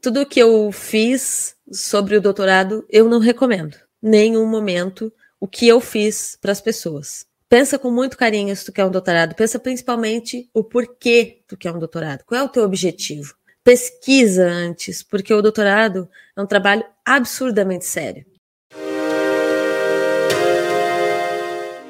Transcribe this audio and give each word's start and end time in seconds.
Tudo 0.00 0.26
que 0.26 0.40
eu 0.40 0.70
fiz 0.72 1.56
sobre 1.72 2.16
o 2.16 2.20
doutorado, 2.20 2.86
eu 2.88 3.08
não 3.08 3.18
recomendo. 3.18 3.76
Nenhum 4.00 4.46
momento 4.46 5.12
o 5.40 5.48
que 5.48 5.66
eu 5.66 5.80
fiz 5.80 6.38
para 6.40 6.52
as 6.52 6.60
pessoas. 6.60 7.26
Pensa 7.48 7.78
com 7.78 7.90
muito 7.90 8.16
carinho 8.16 8.54
se 8.54 8.64
tu 8.64 8.72
quer 8.72 8.84
um 8.84 8.90
doutorado. 8.90 9.34
Pensa 9.34 9.58
principalmente 9.58 10.48
o 10.52 10.62
porquê 10.62 11.40
tu 11.48 11.56
quer 11.56 11.72
um 11.72 11.78
doutorado. 11.78 12.22
Qual 12.24 12.40
é 12.40 12.44
o 12.44 12.48
teu 12.48 12.62
objetivo? 12.62 13.34
Pesquisa 13.64 14.46
antes, 14.46 15.02
porque 15.02 15.32
o 15.32 15.42
doutorado 15.42 16.08
é 16.36 16.40
um 16.40 16.46
trabalho 16.46 16.84
absurdamente 17.04 17.84
sério. 17.84 18.24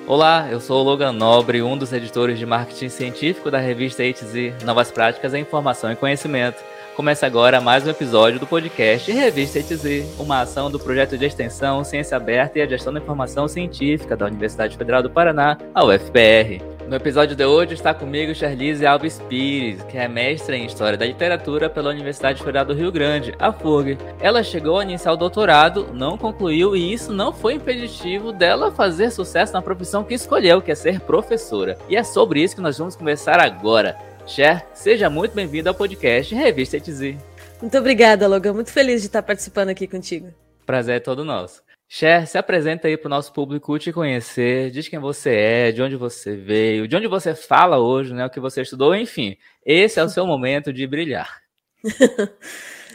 Olá, 0.06 0.48
eu 0.50 0.58
sou 0.58 0.80
o 0.80 0.82
Logan 0.82 1.12
Nobre, 1.12 1.60
um 1.60 1.76
dos 1.76 1.92
editores 1.92 2.38
de 2.38 2.46
marketing 2.46 2.88
científico 2.88 3.50
da 3.50 3.58
revista 3.58 4.02
HZ 4.02 4.64
Novas 4.64 4.90
Práticas 4.90 5.34
em 5.34 5.42
Informação 5.42 5.92
e 5.92 5.96
Conhecimento. 5.96 6.64
Começa 6.98 7.24
agora 7.26 7.60
mais 7.60 7.86
um 7.86 7.90
episódio 7.90 8.40
do 8.40 8.46
podcast 8.48 9.12
Revista 9.12 9.60
ETZ, 9.60 10.18
uma 10.18 10.40
ação 10.40 10.68
do 10.68 10.80
projeto 10.80 11.16
de 11.16 11.26
extensão 11.26 11.84
Ciência 11.84 12.16
Aberta 12.16 12.58
e 12.58 12.62
a 12.62 12.66
Gestão 12.66 12.92
da 12.92 12.98
Informação 12.98 13.46
Científica 13.46 14.16
da 14.16 14.26
Universidade 14.26 14.76
Federal 14.76 15.00
do 15.00 15.08
Paraná, 15.08 15.56
a 15.72 15.84
UFPR. 15.84 16.60
No 16.88 16.96
episódio 16.96 17.36
de 17.36 17.44
hoje 17.44 17.74
está 17.74 17.94
comigo 17.94 18.34
Charlize 18.34 18.84
Alves 18.84 19.22
Pires, 19.28 19.80
que 19.84 19.96
é 19.96 20.08
mestre 20.08 20.56
em 20.56 20.66
História 20.66 20.98
da 20.98 21.06
Literatura 21.06 21.70
pela 21.70 21.90
Universidade 21.90 22.42
Federal 22.42 22.64
do 22.64 22.74
Rio 22.74 22.90
Grande, 22.90 23.32
a 23.38 23.52
FURG. 23.52 23.96
Ela 24.18 24.42
chegou 24.42 24.80
a 24.80 24.82
iniciar 24.82 25.12
o 25.12 25.16
doutorado, 25.16 25.90
não 25.94 26.18
concluiu 26.18 26.74
e 26.74 26.92
isso 26.92 27.12
não 27.12 27.32
foi 27.32 27.54
impeditivo 27.54 28.32
dela 28.32 28.72
fazer 28.72 29.12
sucesso 29.12 29.52
na 29.52 29.62
profissão 29.62 30.02
que 30.02 30.14
escolheu, 30.14 30.60
que 30.60 30.72
é 30.72 30.74
ser 30.74 30.98
professora. 30.98 31.78
E 31.88 31.94
é 31.94 32.02
sobre 32.02 32.42
isso 32.42 32.56
que 32.56 32.60
nós 32.60 32.76
vamos 32.76 32.96
conversar 32.96 33.38
agora. 33.38 34.07
Cher, 34.28 34.66
seja 34.74 35.08
muito 35.08 35.34
bem-vindo 35.34 35.70
ao 35.70 35.74
podcast 35.74 36.34
Revista 36.34 36.76
ETZ. 36.76 37.16
Muito 37.62 37.78
obrigada, 37.78 38.28
Logan. 38.28 38.52
Muito 38.52 38.70
feliz 38.70 39.00
de 39.00 39.06
estar 39.06 39.22
participando 39.22 39.70
aqui 39.70 39.86
contigo. 39.86 40.28
Prazer 40.66 40.96
é 40.96 41.00
todo 41.00 41.24
nosso. 41.24 41.62
Cher, 41.88 42.26
se 42.26 42.36
apresenta 42.36 42.88
aí 42.88 42.98
para 42.98 43.06
o 43.06 43.10
nosso 43.10 43.32
público 43.32 43.78
te 43.78 43.90
conhecer, 43.90 44.70
diz 44.70 44.86
quem 44.86 44.98
você 44.98 45.30
é, 45.30 45.72
de 45.72 45.80
onde 45.80 45.96
você 45.96 46.36
veio, 46.36 46.86
de 46.86 46.94
onde 46.94 47.06
você 47.06 47.34
fala 47.34 47.78
hoje, 47.78 48.12
né, 48.12 48.26
o 48.26 48.30
que 48.30 48.38
você 48.38 48.60
estudou, 48.60 48.94
enfim. 48.94 49.34
Esse 49.64 49.98
é 49.98 50.04
o 50.04 50.10
seu 50.10 50.26
momento 50.28 50.74
de 50.74 50.86
brilhar. 50.86 51.40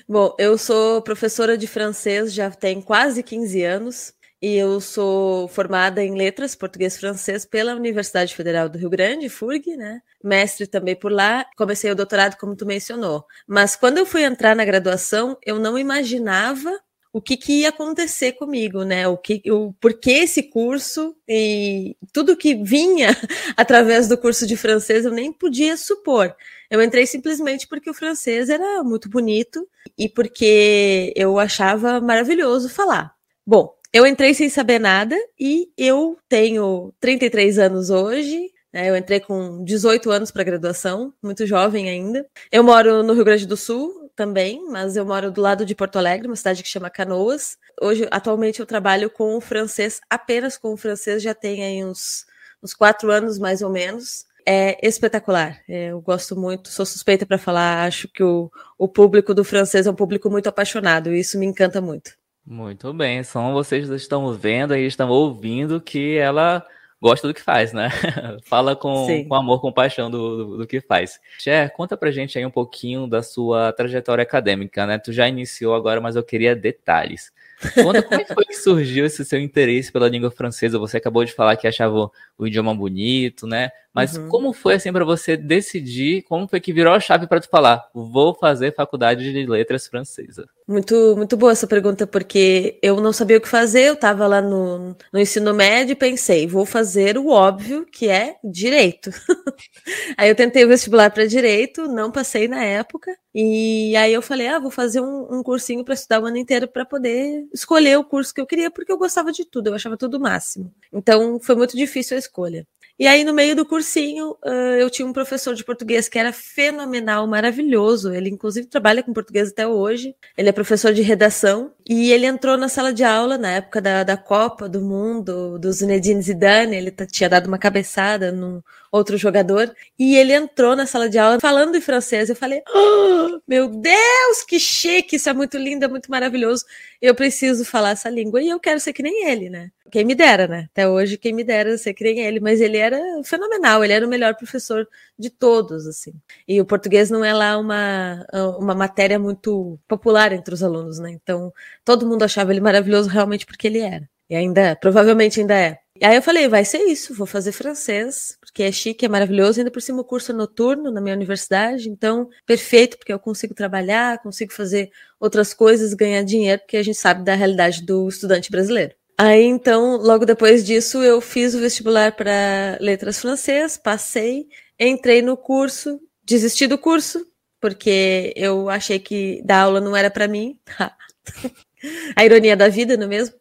Bom, 0.07 0.35
eu 0.37 0.55
sou 0.55 1.01
professora 1.01 1.57
de 1.57 1.65
francês 1.65 2.31
já 2.31 2.51
tem 2.51 2.79
quase 2.79 3.23
15 3.23 3.63
anos 3.63 4.13
e 4.43 4.57
eu 4.57 4.81
sou 4.81 5.47
formada 5.47 6.03
em 6.03 6.17
letras 6.17 6.53
português 6.53 6.97
francês 6.97 7.45
pela 7.45 7.73
Universidade 7.73 8.35
Federal 8.35 8.67
do 8.67 8.77
Rio 8.77 8.89
Grande, 8.89 9.29
FURG, 9.29 9.77
né? 9.77 10.01
Mestre 10.21 10.67
também 10.67 10.97
por 10.97 11.13
lá. 11.13 11.45
Comecei 11.55 11.89
o 11.89 11.95
doutorado 11.95 12.35
como 12.35 12.53
tu 12.53 12.65
mencionou. 12.65 13.25
Mas 13.47 13.77
quando 13.77 13.99
eu 13.99 14.05
fui 14.05 14.21
entrar 14.21 14.53
na 14.53 14.65
graduação, 14.65 15.37
eu 15.45 15.59
não 15.59 15.79
imaginava 15.79 16.77
o 17.13 17.21
que, 17.21 17.37
que, 17.37 17.61
ia 17.61 17.69
acontecer 17.69 18.33
comigo, 18.33 18.83
né? 18.83 19.07
O 19.07 19.17
que, 19.17 19.41
o 19.49 19.71
porquê 19.79 20.11
esse 20.11 20.43
curso 20.43 21.15
e 21.25 21.95
tudo 22.11 22.35
que 22.35 22.53
vinha 22.53 23.15
através 23.55 24.09
do 24.09 24.17
curso 24.17 24.45
de 24.45 24.57
francês 24.57 25.05
eu 25.05 25.11
nem 25.11 25.31
podia 25.31 25.77
supor. 25.77 26.35
Eu 26.69 26.81
entrei 26.81 27.07
simplesmente 27.07 27.65
porque 27.65 27.89
o 27.89 27.93
francês 27.93 28.49
era 28.49 28.83
muito 28.83 29.07
bonito 29.07 29.65
e 29.97 30.09
porque 30.09 31.13
eu 31.15 31.39
achava 31.39 32.01
maravilhoso 32.01 32.67
falar. 32.67 33.13
Bom, 33.45 33.73
eu 33.93 34.07
entrei 34.07 34.33
sem 34.33 34.49
saber 34.49 34.79
nada 34.79 35.15
e 35.39 35.71
eu 35.77 36.17
tenho 36.27 36.91
33 36.99 37.59
anos 37.59 37.91
hoje. 37.91 38.51
Né? 38.73 38.89
Eu 38.89 38.97
entrei 38.97 39.19
com 39.19 39.63
18 39.63 40.09
anos 40.09 40.31
para 40.31 40.43
graduação, 40.43 41.13
muito 41.21 41.45
jovem 41.45 41.87
ainda. 41.87 42.25
Eu 42.51 42.63
moro 42.63 43.03
no 43.03 43.13
Rio 43.13 43.23
Grande 43.23 43.45
do 43.45 43.55
Sul 43.55 44.11
também, 44.15 44.67
mas 44.67 44.95
eu 44.95 45.05
moro 45.05 45.31
do 45.31 45.39
lado 45.41 45.63
de 45.63 45.75
Porto 45.75 45.97
Alegre, 45.97 46.27
uma 46.27 46.35
cidade 46.35 46.63
que 46.63 46.69
chama 46.69 46.89
Canoas. 46.89 47.55
Hoje, 47.79 48.07
atualmente, 48.09 48.59
eu 48.59 48.65
trabalho 48.65 49.11
com 49.11 49.35
o 49.35 49.41
francês, 49.41 50.01
apenas 50.09 50.57
com 50.57 50.73
o 50.73 50.77
francês, 50.77 51.21
já 51.21 51.35
tem 51.35 51.63
aí 51.63 51.85
uns, 51.85 52.25
uns 52.63 52.73
quatro 52.73 53.11
anos 53.11 53.37
mais 53.37 53.61
ou 53.61 53.69
menos 53.69 54.25
é 54.45 54.77
espetacular. 54.85 55.61
É, 55.69 55.91
eu 55.91 56.01
gosto 56.01 56.35
muito, 56.35 56.69
sou 56.69 56.85
suspeita 56.85 57.25
para 57.25 57.37
falar. 57.37 57.85
Acho 57.85 58.07
que 58.09 58.23
o, 58.23 58.51
o 58.77 58.87
público 58.87 59.33
do 59.33 59.43
francês 59.43 59.87
é 59.87 59.91
um 59.91 59.95
público 59.95 60.29
muito 60.29 60.49
apaixonado 60.49 61.13
e 61.13 61.19
isso 61.19 61.39
me 61.39 61.45
encanta 61.45 61.79
muito. 61.79 62.11
Muito 62.45 62.93
bem, 62.93 63.23
são 63.23 63.53
vocês 63.53 63.89
estão 63.89 64.33
vendo 64.33 64.75
e 64.75 64.85
estão 64.85 65.09
ouvindo 65.09 65.79
que 65.79 66.17
ela 66.17 66.65
gosta 67.01 67.27
do 67.27 67.33
que 67.33 67.41
faz, 67.41 67.71
né? 67.71 67.89
Fala 68.43 68.75
com, 68.75 69.25
com 69.27 69.35
amor, 69.35 69.61
com 69.61 69.71
paixão 69.71 70.11
do, 70.11 70.37
do, 70.37 70.57
do, 70.59 70.67
que 70.67 70.81
faz. 70.81 71.19
Cher, 71.37 71.71
conta 71.71 71.97
pra 71.97 72.11
gente 72.11 72.37
aí 72.37 72.45
um 72.45 72.51
pouquinho 72.51 73.07
da 73.07 73.23
sua 73.23 73.71
trajetória 73.73 74.21
acadêmica, 74.21 74.85
né? 74.85 74.97
Tu 74.97 75.11
já 75.11 75.27
iniciou 75.27 75.73
agora, 75.75 75.99
mas 75.99 76.15
eu 76.15 76.23
queria 76.23 76.55
detalhes. 76.55 77.31
Conta 77.75 78.01
como 78.01 78.21
é 78.21 78.25
foi 78.25 78.45
que 78.45 78.55
surgiu 78.55 79.05
esse 79.05 79.23
seu 79.25 79.39
interesse 79.39 79.91
pela 79.91 80.09
língua 80.09 80.31
francesa? 80.31 80.79
Você 80.79 80.97
acabou 80.97 81.23
de 81.23 81.33
falar 81.33 81.55
que 81.55 81.67
achava 81.67 81.95
o, 81.95 82.11
o 82.37 82.47
idioma 82.47 82.73
bonito, 82.75 83.47
né? 83.47 83.71
Mas 83.93 84.17
uhum. 84.17 84.27
como 84.27 84.53
foi 84.53 84.73
assim 84.73 84.91
para 84.91 85.05
você 85.05 85.37
decidir? 85.37 86.23
Como 86.23 86.47
foi 86.47 86.59
que 86.59 86.73
virou 86.73 86.93
a 86.93 86.99
chave 86.99 87.27
para 87.27 87.39
tu 87.39 87.47
falar? 87.47 87.87
Vou 87.93 88.33
fazer 88.33 88.73
faculdade 88.73 89.31
de 89.31 89.45
letras 89.45 89.85
francesa. 89.85 90.47
Muito, 90.67 91.15
muito 91.15 91.37
boa 91.37 91.51
essa 91.51 91.67
pergunta 91.67 92.07
porque 92.07 92.79
eu 92.81 92.99
não 92.99 93.13
sabia 93.13 93.37
o 93.37 93.41
que 93.41 93.47
fazer. 93.47 93.89
Eu 93.89 93.93
estava 93.93 94.25
lá 94.25 94.41
no, 94.41 94.95
no 95.11 95.19
ensino 95.19 95.53
médio 95.53 95.93
e 95.93 95.95
pensei, 95.95 96.47
vou 96.47 96.65
fazer 96.65 97.19
o 97.19 97.27
óbvio 97.27 97.85
que 97.85 98.09
é 98.09 98.37
direito. 98.43 99.11
aí 100.17 100.27
eu 100.27 100.35
tentei 100.35 100.65
o 100.65 100.67
vestibular 100.67 101.11
para 101.11 101.27
direito, 101.27 101.87
não 101.87 102.11
passei 102.11 102.47
na 102.47 102.63
época. 102.63 103.11
E 103.35 103.95
aí 103.95 104.13
eu 104.13 104.21
falei, 104.21 104.47
ah, 104.47 104.59
vou 104.59 104.71
fazer 104.71 105.01
um, 105.01 105.39
um 105.39 105.43
cursinho 105.43 105.83
para 105.83 105.93
estudar 105.93 106.21
o 106.21 106.25
ano 106.25 106.37
inteiro 106.37 106.67
para 106.67 106.85
poder 106.85 107.45
escolher 107.53 107.97
o 107.97 108.03
curso 108.03 108.33
que 108.33 108.41
eu 108.41 108.45
queria, 108.47 108.71
porque 108.71 108.91
eu 108.91 108.97
gostava 108.97 109.31
de 109.31 109.45
tudo, 109.45 109.67
eu 109.67 109.75
achava 109.75 109.95
tudo 109.95 110.17
o 110.17 110.19
máximo. 110.19 110.73
Então 110.91 111.39
foi 111.39 111.55
muito 111.55 111.77
difícil 111.77 112.15
a 112.15 112.19
escolha. 112.19 112.65
E 112.97 113.07
aí, 113.07 113.23
no 113.23 113.33
meio 113.33 113.55
do 113.55 113.65
cursinho, 113.65 114.37
eu 114.79 114.87
tinha 114.87 115.07
um 115.07 115.11
professor 115.11 115.55
de 115.55 115.63
português 115.63 116.07
que 116.07 116.19
era 116.19 116.31
fenomenal, 116.31 117.25
maravilhoso. 117.25 118.13
Ele, 118.13 118.29
inclusive, 118.29 118.67
trabalha 118.67 119.01
com 119.01 119.11
português 119.11 119.49
até 119.49 119.67
hoje. 119.67 120.15
Ele 120.37 120.49
é 120.49 120.51
professor 120.51 120.93
de 120.93 121.01
redação. 121.01 121.71
E 121.89 122.11
ele 122.11 122.27
entrou 122.27 122.55
na 122.55 122.69
sala 122.69 122.93
de 122.93 123.03
aula 123.03 123.35
na 123.35 123.49
época 123.49 123.81
da, 123.81 124.03
da 124.03 124.15
Copa 124.15 124.69
do 124.69 124.79
Mundo, 124.79 125.57
do 125.57 125.71
Zinedine 125.71 126.21
Zidane. 126.21 126.75
Ele 126.75 126.91
tinha 127.07 127.27
dado 127.27 127.47
uma 127.47 127.57
cabeçada 127.57 128.31
num 128.31 128.61
outro 128.93 129.17
jogador. 129.17 129.75
E 129.97 130.15
ele 130.15 130.33
entrou 130.33 130.75
na 130.75 130.85
sala 130.85 131.09
de 131.09 131.17
aula 131.17 131.39
falando 131.39 131.75
em 131.75 131.81
francês. 131.81 132.29
Eu 132.29 132.35
falei: 132.35 132.61
oh, 132.69 133.39
Meu 133.47 133.67
Deus, 133.67 134.43
que 134.47 134.59
chique! 134.59 135.15
Isso 135.15 135.29
é 135.29 135.33
muito 135.33 135.57
lindo, 135.57 135.83
é 135.83 135.87
muito 135.87 136.11
maravilhoso. 136.11 136.63
Eu 137.01 137.15
preciso 137.15 137.65
falar 137.65 137.91
essa 137.91 138.09
língua 138.09 138.41
e 138.41 138.49
eu 138.49 138.59
quero 138.59 138.79
ser 138.79 138.93
que 138.93 139.01
nem 139.01 139.27
ele, 139.27 139.49
né? 139.49 139.71
Quem 139.91 140.05
me 140.05 140.15
dera, 140.15 140.47
né? 140.47 140.69
Até 140.71 140.87
hoje, 140.87 141.17
quem 141.17 141.33
me 141.33 141.43
dera 141.43 141.77
ser 141.77 141.93
que 141.93 142.03
nem 142.03 142.19
ele. 142.19 142.39
Mas 142.39 142.61
ele 142.61 142.77
era 142.77 142.99
fenomenal, 143.23 143.83
ele 143.83 143.93
era 143.93 144.05
o 144.05 144.09
melhor 144.09 144.35
professor 144.35 144.87
de 145.17 145.29
todos, 145.29 145.87
assim. 145.87 146.13
E 146.47 146.61
o 146.61 146.65
português 146.65 147.09
não 147.09 147.25
é 147.25 147.33
lá 147.33 147.57
uma, 147.57 148.25
uma 148.59 148.75
matéria 148.75 149.17
muito 149.17 149.79
popular 149.87 150.31
entre 150.31 150.53
os 150.53 150.63
alunos, 150.63 150.99
né? 150.99 151.11
Então, 151.11 151.51
todo 151.83 152.07
mundo 152.07 152.23
achava 152.23 152.51
ele 152.51 152.61
maravilhoso 152.61 153.09
realmente 153.09 153.45
porque 153.45 153.67
ele 153.67 153.79
era. 153.79 154.07
E 154.29 154.35
ainda 154.35 154.75
provavelmente 154.75 155.39
ainda 155.39 155.55
é. 155.55 155.79
E 156.01 156.05
aí 156.05 156.15
eu 156.15 156.21
falei, 156.21 156.47
vai 156.47 156.65
ser 156.65 156.79
isso, 156.79 157.13
vou 157.13 157.27
fazer 157.27 157.51
francês, 157.51 158.37
porque 158.53 158.61
é 158.61 158.71
chique, 158.71 159.03
é 159.03 159.09
maravilhoso, 159.09 159.59
ainda 159.59 159.71
por 159.71 159.81
cima 159.81 160.01
o 160.01 160.05
curso 160.05 160.31
é 160.31 160.35
noturno 160.35 160.91
na 160.91 161.01
minha 161.01 161.15
universidade, 161.15 161.89
então 161.89 162.29
perfeito, 162.45 162.99
porque 162.99 163.11
eu 163.11 163.17
consigo 163.17 163.55
trabalhar, 163.55 164.21
consigo 164.21 164.53
fazer 164.53 164.91
outras 165.19 165.55
coisas, 165.55 165.95
ganhar 165.95 166.21
dinheiro, 166.21 166.61
porque 166.61 166.77
a 166.77 166.83
gente 166.83 166.99
sabe 166.99 167.23
da 167.23 167.33
realidade 167.33 167.83
do 167.83 168.07
estudante 168.07 168.51
brasileiro. 168.51 168.93
Aí 169.17 169.43
então, 169.43 169.97
logo 169.97 170.23
depois 170.23 170.63
disso, 170.63 171.01
eu 171.01 171.19
fiz 171.19 171.55
o 171.55 171.59
vestibular 171.59 172.15
para 172.15 172.77
letras 172.79 173.19
francês, 173.19 173.75
passei, 173.75 174.47
entrei 174.79 175.23
no 175.23 175.35
curso, 175.35 175.99
desisti 176.23 176.67
do 176.67 176.77
curso, 176.77 177.25
porque 177.59 178.33
eu 178.35 178.69
achei 178.69 178.99
que 178.99 179.41
dar 179.43 179.61
aula 179.61 179.81
não 179.81 179.95
era 179.95 180.11
para 180.11 180.27
mim. 180.27 180.59
A 182.15 182.23
ironia 182.23 182.55
da 182.55 182.69
vida, 182.69 182.95
não 182.95 183.05
é 183.05 183.09
mesmo? 183.09 183.35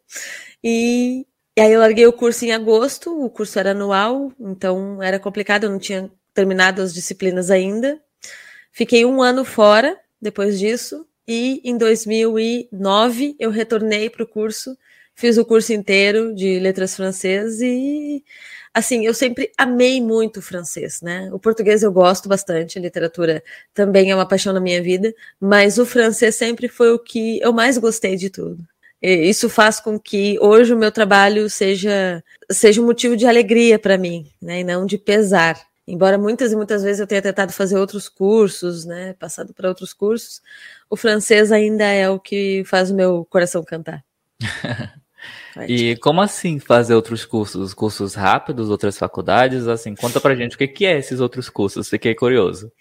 E, 0.63 1.25
e 1.55 1.61
aí 1.61 1.71
eu 1.71 1.79
larguei 1.79 2.07
o 2.07 2.13
curso 2.13 2.45
em 2.45 2.51
agosto, 2.51 3.23
o 3.23 3.29
curso 3.29 3.59
era 3.59 3.71
anual, 3.71 4.31
então 4.39 5.01
era 5.01 5.19
complicado, 5.19 5.65
eu 5.65 5.69
não 5.69 5.79
tinha 5.79 6.11
terminado 6.33 6.81
as 6.81 6.93
disciplinas 6.93 7.51
ainda. 7.51 8.01
Fiquei 8.71 9.05
um 9.05 9.21
ano 9.21 9.45
fora 9.45 9.99
depois 10.21 10.57
disso, 10.59 11.05
e 11.27 11.61
em 11.63 11.77
2009 11.77 13.35
eu 13.39 13.51
retornei 13.51 14.09
para 14.09 14.23
o 14.23 14.27
curso, 14.27 14.77
fiz 15.15 15.37
o 15.37 15.45
curso 15.45 15.73
inteiro 15.73 16.33
de 16.33 16.59
letras 16.59 16.95
francesas 16.95 17.61
e 17.61 18.23
assim, 18.73 19.05
eu 19.05 19.13
sempre 19.13 19.51
amei 19.57 20.01
muito 20.01 20.37
o 20.37 20.41
francês, 20.41 21.01
né? 21.01 21.29
O 21.31 21.39
português 21.39 21.83
eu 21.83 21.91
gosto 21.91 22.27
bastante, 22.27 22.79
a 22.79 22.81
literatura 22.81 23.43
também 23.73 24.09
é 24.11 24.15
uma 24.15 24.27
paixão 24.27 24.51
na 24.53 24.59
minha 24.59 24.81
vida, 24.81 25.13
mas 25.39 25.77
o 25.77 25.85
francês 25.85 26.35
sempre 26.35 26.67
foi 26.67 26.91
o 26.91 26.99
que 26.99 27.39
eu 27.41 27.53
mais 27.53 27.77
gostei 27.77 28.15
de 28.15 28.29
tudo. 28.29 28.67
Isso 29.03 29.49
faz 29.49 29.81
com 29.81 29.99
que 29.99 30.37
hoje 30.39 30.73
o 30.73 30.77
meu 30.77 30.89
trabalho 30.89 31.49
seja, 31.49 32.23
seja 32.49 32.81
um 32.81 32.85
motivo 32.85 33.17
de 33.17 33.27
alegria 33.27 33.77
para 33.77 33.97
mim, 33.97 34.31
né, 34.41 34.61
e 34.61 34.63
não 34.63 34.85
de 34.85 34.97
pesar. 34.97 35.59
Embora 35.85 36.17
muitas 36.17 36.53
e 36.53 36.55
muitas 36.55 36.81
vezes 36.81 37.01
eu 37.01 37.07
tenha 37.07 37.21
tentado 37.21 37.51
fazer 37.51 37.77
outros 37.77 38.07
cursos, 38.07 38.85
né, 38.85 39.11
passado 39.19 39.53
para 39.53 39.67
outros 39.67 39.91
cursos, 39.93 40.41
o 40.89 40.95
francês 40.95 41.51
ainda 41.51 41.83
é 41.83 42.09
o 42.09 42.17
que 42.17 42.63
faz 42.65 42.91
o 42.91 42.95
meu 42.95 43.25
coração 43.25 43.61
cantar. 43.61 44.01
e 45.67 45.97
como 45.97 46.21
assim 46.21 46.57
fazer 46.57 46.95
outros 46.95 47.25
cursos? 47.25 47.73
Cursos 47.73 48.13
rápidos, 48.15 48.69
outras 48.69 48.97
faculdades? 48.97 49.67
Assim, 49.67 49.95
conta 49.95 50.21
pra 50.21 50.33
gente 50.33 50.55
o 50.55 50.57
que, 50.57 50.65
que 50.65 50.85
é 50.85 50.97
esses 50.97 51.19
outros 51.19 51.49
cursos, 51.49 51.89
fiquei 51.89 52.15
curioso. 52.15 52.71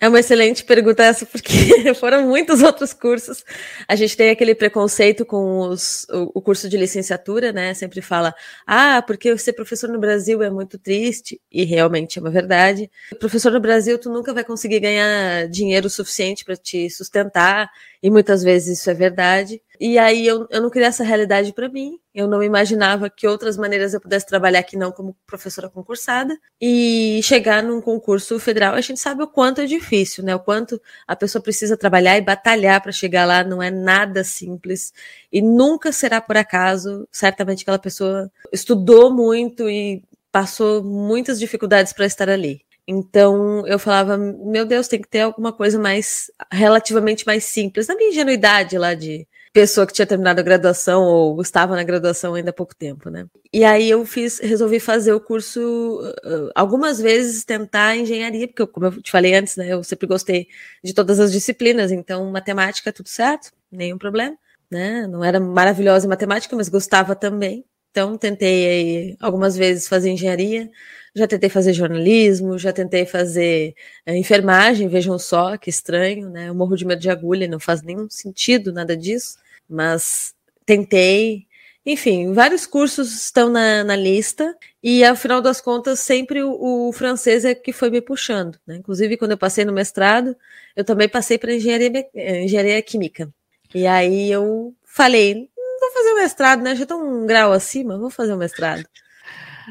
É 0.00 0.08
uma 0.08 0.20
excelente 0.20 0.64
pergunta 0.64 1.02
essa, 1.02 1.24
porque 1.24 1.48
foram 1.94 2.26
muitos 2.26 2.62
outros 2.62 2.92
cursos. 2.92 3.44
A 3.88 3.94
gente 3.94 4.16
tem 4.16 4.30
aquele 4.30 4.54
preconceito 4.54 5.24
com 5.24 5.60
os, 5.60 6.06
o, 6.10 6.32
o, 6.34 6.42
curso 6.42 6.68
de 6.68 6.76
licenciatura, 6.76 7.52
né? 7.52 7.72
Sempre 7.74 8.00
fala, 8.00 8.34
ah, 8.66 9.02
porque 9.02 9.36
ser 9.38 9.52
professor 9.52 9.88
no 9.88 9.98
Brasil 9.98 10.42
é 10.42 10.50
muito 10.50 10.78
triste, 10.78 11.40
e 11.50 11.64
realmente 11.64 12.18
é 12.18 12.22
uma 12.22 12.30
verdade. 12.30 12.90
Professor 13.18 13.52
no 13.52 13.60
Brasil, 13.60 13.98
tu 13.98 14.10
nunca 14.10 14.32
vai 14.32 14.44
conseguir 14.44 14.80
ganhar 14.80 15.48
dinheiro 15.48 15.88
suficiente 15.88 16.44
para 16.44 16.56
te 16.56 16.90
sustentar, 16.90 17.70
e 18.02 18.10
muitas 18.10 18.42
vezes 18.42 18.80
isso 18.80 18.90
é 18.90 18.94
verdade. 18.94 19.62
E 19.80 19.98
aí 19.98 20.26
eu, 20.26 20.46
eu 20.50 20.60
não 20.62 20.70
queria 20.70 20.88
essa 20.88 21.04
realidade 21.04 21.52
para 21.52 21.68
mim. 21.68 21.98
Eu 22.14 22.28
não 22.28 22.42
imaginava 22.42 23.08
que 23.08 23.26
outras 23.26 23.56
maneiras 23.56 23.94
eu 23.94 24.00
pudesse 24.00 24.26
trabalhar 24.26 24.62
que 24.62 24.76
não 24.76 24.92
como 24.92 25.16
professora 25.26 25.70
concursada 25.70 26.38
e 26.60 27.20
chegar 27.22 27.62
num 27.62 27.80
concurso 27.80 28.38
federal. 28.38 28.74
A 28.74 28.80
gente 28.82 29.00
sabe 29.00 29.22
o 29.22 29.26
quanto 29.26 29.62
é 29.62 29.66
difícil, 29.66 30.22
né? 30.22 30.34
O 30.34 30.40
quanto 30.40 30.80
a 31.06 31.16
pessoa 31.16 31.42
precisa 31.42 31.76
trabalhar 31.76 32.18
e 32.18 32.20
batalhar 32.20 32.82
para 32.82 32.92
chegar 32.92 33.24
lá. 33.24 33.42
Não 33.42 33.62
é 33.62 33.70
nada 33.70 34.22
simples 34.24 34.92
e 35.32 35.40
nunca 35.40 35.90
será 35.90 36.20
por 36.20 36.36
acaso. 36.36 37.08
Certamente 37.10 37.62
aquela 37.62 37.78
pessoa 37.78 38.30
estudou 38.52 39.10
muito 39.10 39.68
e 39.70 40.02
passou 40.30 40.82
muitas 40.82 41.38
dificuldades 41.38 41.92
para 41.92 42.06
estar 42.06 42.28
ali. 42.28 42.62
Então 42.86 43.66
eu 43.66 43.78
falava, 43.78 44.16
meu 44.16 44.64
Deus, 44.64 44.88
tem 44.88 45.00
que 45.00 45.08
ter 45.08 45.20
alguma 45.20 45.52
coisa 45.52 45.78
mais 45.78 46.30
relativamente 46.50 47.26
mais 47.26 47.44
simples. 47.44 47.86
Na 47.86 47.94
minha 47.94 48.10
ingenuidade 48.10 48.76
lá 48.76 48.94
de 48.94 49.26
pessoa 49.52 49.86
que 49.86 49.92
tinha 49.92 50.06
terminado 50.06 50.40
a 50.40 50.42
graduação 50.42 51.02
ou 51.02 51.40
estava 51.40 51.76
na 51.76 51.84
graduação 51.84 52.34
ainda 52.34 52.50
há 52.50 52.52
pouco 52.54 52.74
tempo, 52.74 53.10
né? 53.10 53.26
E 53.52 53.64
aí 53.64 53.90
eu 53.90 54.04
fiz, 54.06 54.38
resolvi 54.40 54.80
fazer 54.80 55.12
o 55.12 55.20
curso 55.20 55.60
uh, 56.00 56.50
algumas 56.54 56.98
vezes 56.98 57.44
tentar 57.44 57.96
engenharia, 57.96 58.48
porque 58.48 58.62
eu, 58.62 58.66
como 58.66 58.86
eu 58.86 59.02
te 59.02 59.10
falei 59.10 59.34
antes, 59.34 59.56
né, 59.56 59.68
eu 59.68 59.84
sempre 59.84 60.06
gostei 60.06 60.48
de 60.82 60.94
todas 60.94 61.20
as 61.20 61.30
disciplinas, 61.30 61.92
então 61.92 62.30
matemática 62.30 62.92
tudo 62.92 63.10
certo, 63.10 63.52
nenhum 63.70 63.98
problema, 63.98 64.36
né? 64.70 65.06
Não 65.06 65.22
era 65.22 65.38
maravilhosa 65.38 66.06
em 66.06 66.08
matemática, 66.08 66.56
mas 66.56 66.68
gostava 66.70 67.14
também. 67.14 67.64
Então 67.90 68.16
tentei 68.16 68.68
aí, 68.68 69.16
algumas 69.20 69.54
vezes 69.54 69.86
fazer 69.86 70.10
engenharia, 70.10 70.70
já 71.14 71.26
tentei 71.26 71.50
fazer 71.50 71.72
jornalismo, 71.72 72.58
já 72.58 72.72
tentei 72.72 73.06
fazer 73.06 73.74
é, 74.06 74.16
enfermagem, 74.16 74.88
vejam 74.88 75.18
só, 75.18 75.56
que 75.56 75.70
estranho, 75.70 76.30
né? 76.30 76.48
Eu 76.48 76.54
morro 76.54 76.76
de 76.76 76.84
medo 76.84 77.00
de 77.00 77.10
agulha, 77.10 77.46
não 77.48 77.60
faz 77.60 77.82
nenhum 77.82 78.08
sentido 78.10 78.72
nada 78.72 78.96
disso 78.96 79.36
mas 79.72 80.34
tentei. 80.66 81.46
Enfim, 81.84 82.32
vários 82.32 82.64
cursos 82.64 83.12
estão 83.12 83.48
na, 83.50 83.82
na 83.82 83.96
lista 83.96 84.56
e, 84.80 85.04
ao 85.04 85.16
final 85.16 85.40
das 85.40 85.60
contas, 85.60 85.98
sempre 85.98 86.42
o, 86.42 86.88
o 86.88 86.92
francês 86.92 87.44
é 87.44 87.54
que 87.54 87.72
foi 87.72 87.90
me 87.90 88.00
puxando. 88.00 88.58
Né? 88.64 88.76
Inclusive, 88.76 89.16
quando 89.16 89.32
eu 89.32 89.38
passei 89.38 89.64
no 89.64 89.72
mestrado, 89.72 90.36
eu 90.76 90.84
também 90.84 91.08
passei 91.08 91.38
para 91.38 91.54
engenharia, 91.54 92.08
eh, 92.14 92.44
engenharia 92.44 92.80
química. 92.82 93.28
E 93.74 93.86
aí 93.86 94.30
eu 94.30 94.74
falei, 94.84 95.50
vou 95.80 95.90
fazer 95.92 96.12
o 96.12 96.16
mestrado, 96.16 96.62
né? 96.62 96.76
Já 96.76 96.84
estou 96.84 97.02
um 97.02 97.26
grau 97.26 97.52
acima, 97.52 97.98
vou 97.98 98.10
fazer 98.10 98.32
o 98.32 98.36
mestrado. 98.36 98.84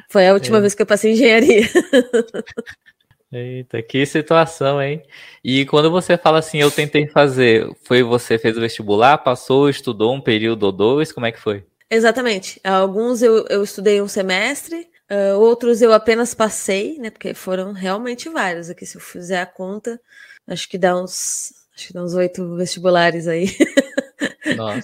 Foi 0.10 0.28
a 0.28 0.34
última 0.34 0.58
é. 0.58 0.62
vez 0.62 0.74
que 0.74 0.82
eu 0.82 0.86
passei 0.86 1.14
engenharia. 1.14 1.68
Eita, 3.32 3.82
que 3.82 4.06
situação, 4.06 4.82
hein? 4.82 5.02
E 5.42 5.66
quando 5.66 5.90
você 5.90 6.18
fala 6.18 6.40
assim, 6.40 6.58
eu 6.58 6.70
tentei 6.70 7.08
fazer, 7.08 7.70
foi 7.86 8.04
você 8.04 8.38
fez 8.38 8.58
o 8.58 8.60
vestibular, 8.60 9.18
passou, 9.20 9.70
estudou 9.70 10.14
um 10.14 10.20
período 10.20 10.64
ou 10.64 10.72
dois, 10.72 11.14
como 11.14 11.26
é 11.26 11.32
que 11.32 11.40
foi? 11.40 11.64
Exatamente. 11.90 12.60
Alguns 12.62 13.22
eu, 13.22 13.46
eu 13.50 13.64
estudei 13.64 14.02
um 14.02 14.08
semestre, 14.08 14.90
uh, 15.10 15.38
outros 15.40 15.82
eu 15.82 15.94
apenas 15.94 16.34
passei, 16.34 16.98
né? 16.98 17.10
Porque 17.10 17.34
foram 17.34 17.72
realmente 17.72 18.28
vários 18.28 18.70
aqui. 18.70 18.86
Se 18.86 18.98
eu 18.98 19.02
fizer 19.02 19.42
a 19.42 19.46
conta, 19.46 20.00
acho 20.46 20.68
que 20.68 20.78
dá 20.78 20.96
uns, 21.02 21.54
acho 21.74 21.88
que 21.88 21.94
dá 21.94 22.04
uns 22.04 22.14
oito 22.14 22.56
vestibulares 22.58 23.28
aí. 23.28 23.48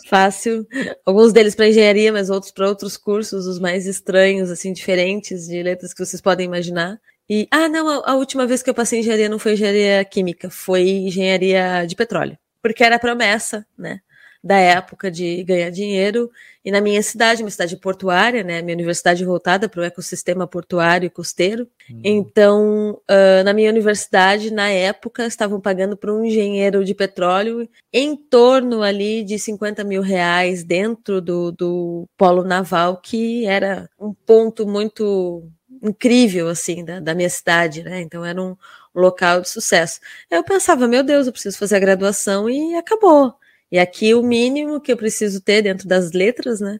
Fácil. 0.07 0.67
Alguns 1.05 1.33
deles 1.33 1.55
para 1.55 1.67
engenharia, 1.67 2.11
mas 2.11 2.29
outros 2.29 2.51
para 2.51 2.67
outros 2.67 2.97
cursos, 2.97 3.45
os 3.45 3.59
mais 3.59 3.85
estranhos, 3.85 4.49
assim, 4.49 4.73
diferentes 4.73 5.47
de 5.47 5.61
letras 5.61 5.93
que 5.93 6.03
vocês 6.03 6.21
podem 6.21 6.45
imaginar. 6.45 6.99
E, 7.29 7.47
ah, 7.51 7.67
não, 7.67 7.89
a, 7.89 8.11
a, 8.11 8.15
última 8.15 8.47
vez 8.47 8.63
que 8.63 8.69
eu 8.69 8.73
passei 8.73 8.99
engenharia 8.99 9.27
não 9.29 9.39
foi 9.39 9.53
engenharia 9.53 10.03
química, 10.05 10.49
foi 10.49 10.87
engenharia 10.89 11.85
de 11.85 11.95
petróleo. 11.95 12.37
Porque 12.61 12.83
era 12.83 12.99
promessa, 12.99 13.65
né? 13.77 13.99
Da 14.47 14.57
época 14.57 15.11
de 15.11 15.43
ganhar 15.43 15.69
dinheiro. 15.69 16.31
E 16.63 16.71
na 16.71 16.79
minha 16.79 17.03
cidade, 17.03 17.43
uma 17.43 17.49
cidade 17.49 17.75
portuária, 17.75 18.43
né? 18.45 18.61
Minha 18.61 18.75
universidade 18.75 19.25
voltada 19.25 19.67
para 19.67 19.81
o 19.81 19.83
ecossistema 19.83 20.47
portuário 20.47 21.05
e 21.05 21.09
costeiro. 21.09 21.67
Uhum. 21.89 22.01
Então, 22.01 23.01
uh, 23.09 23.43
na 23.43 23.53
minha 23.53 23.69
universidade, 23.69 24.53
na 24.53 24.69
época, 24.69 25.25
estavam 25.25 25.59
pagando 25.59 25.97
para 25.97 26.13
um 26.13 26.23
engenheiro 26.23 26.85
de 26.85 26.93
petróleo 26.93 27.67
em 27.91 28.15
torno 28.15 28.83
ali 28.83 29.21
de 29.21 29.37
50 29.37 29.83
mil 29.83 30.01
reais 30.01 30.63
dentro 30.63 31.19
do, 31.19 31.51
do 31.51 32.07
polo 32.17 32.43
naval, 32.43 33.01
que 33.01 33.45
era 33.45 33.89
um 33.99 34.13
ponto 34.13 34.65
muito 34.65 35.43
incrível, 35.83 36.47
assim, 36.47 36.85
da, 36.85 37.01
da 37.01 37.13
minha 37.13 37.29
cidade, 37.29 37.83
né? 37.83 37.99
Então 37.99 38.23
era 38.23 38.41
um, 38.41 38.55
um 38.95 39.01
local 39.01 39.41
de 39.41 39.49
sucesso. 39.49 39.99
Eu 40.31 40.41
pensava, 40.41 40.87
meu 40.87 41.03
Deus, 41.03 41.27
eu 41.27 41.33
preciso 41.33 41.57
fazer 41.57 41.75
a 41.75 41.79
graduação 41.79 42.49
e 42.49 42.75
acabou. 42.75 43.33
E 43.69 43.77
aqui 43.77 44.13
o 44.13 44.23
mínimo 44.23 44.79
que 44.79 44.91
eu 44.91 44.97
preciso 44.97 45.41
ter 45.41 45.61
dentro 45.61 45.87
das 45.87 46.13
letras, 46.13 46.61
né? 46.61 46.79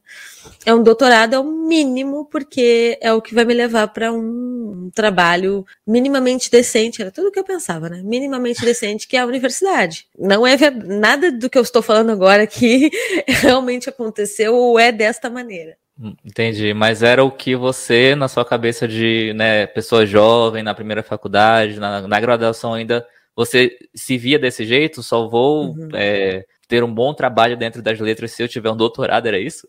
É 0.66 0.74
um 0.74 0.82
doutorado, 0.82 1.34
é 1.34 1.40
o 1.40 1.44
mínimo, 1.44 2.26
porque 2.26 2.98
é 3.02 3.12
o 3.12 3.22
que 3.22 3.36
vai 3.36 3.44
me 3.44 3.54
levar 3.54 3.90
para 3.90 4.12
um, 4.14 4.86
um, 4.86 4.90
trabalho 4.94 5.66
minimamente 5.86 6.50
decente. 6.50 7.02
Era 7.02 7.12
tudo 7.12 7.28
o 7.28 7.32
que 7.32 7.40
eu 7.40 7.44
pensava, 7.44 7.90
né? 7.90 8.02
Minimamente 8.04 8.64
decente, 8.64 9.06
que 9.06 9.18
é 9.18 9.20
a 9.20 9.26
universidade. 9.26 10.08
Não 10.18 10.48
é 10.48 10.58
nada 10.72 11.30
do 11.30 11.50
que 11.50 11.58
eu 11.58 11.62
estou 11.62 11.82
falando 11.82 12.12
agora 12.12 12.48
que 12.48 12.90
realmente 13.28 13.90
aconteceu 13.90 14.56
ou 14.56 14.80
é 14.80 14.90
desta 14.90 15.30
maneira. 15.30 15.76
Entendi, 16.24 16.74
mas 16.74 17.02
era 17.02 17.24
o 17.24 17.32
que 17.32 17.56
você, 17.56 18.16
na 18.16 18.28
sua 18.28 18.46
cabeça 18.46 18.88
de 18.88 19.34
né, 19.36 19.66
pessoa 19.66 20.06
jovem, 20.06 20.62
na 20.62 20.76
primeira 20.76 21.02
faculdade, 21.02 21.80
na, 21.80 22.08
na 22.08 22.20
graduação 22.20 22.74
ainda, 22.74 23.06
você 23.36 23.78
se 23.96 24.18
via 24.18 24.38
desse 24.40 24.64
jeito? 24.64 25.02
Só 25.02 25.28
vou 25.28 25.70
uhum. 25.70 25.90
é, 25.94 26.46
ter 26.68 26.84
um 26.84 26.94
bom 26.94 27.14
trabalho 27.14 27.58
dentro 27.58 27.82
das 27.82 28.00
letras 28.00 28.32
se 28.32 28.44
eu 28.44 28.48
tiver 28.48 28.70
um 28.70 28.78
doutorado, 28.78 29.28
era 29.28 29.40
isso? 29.40 29.68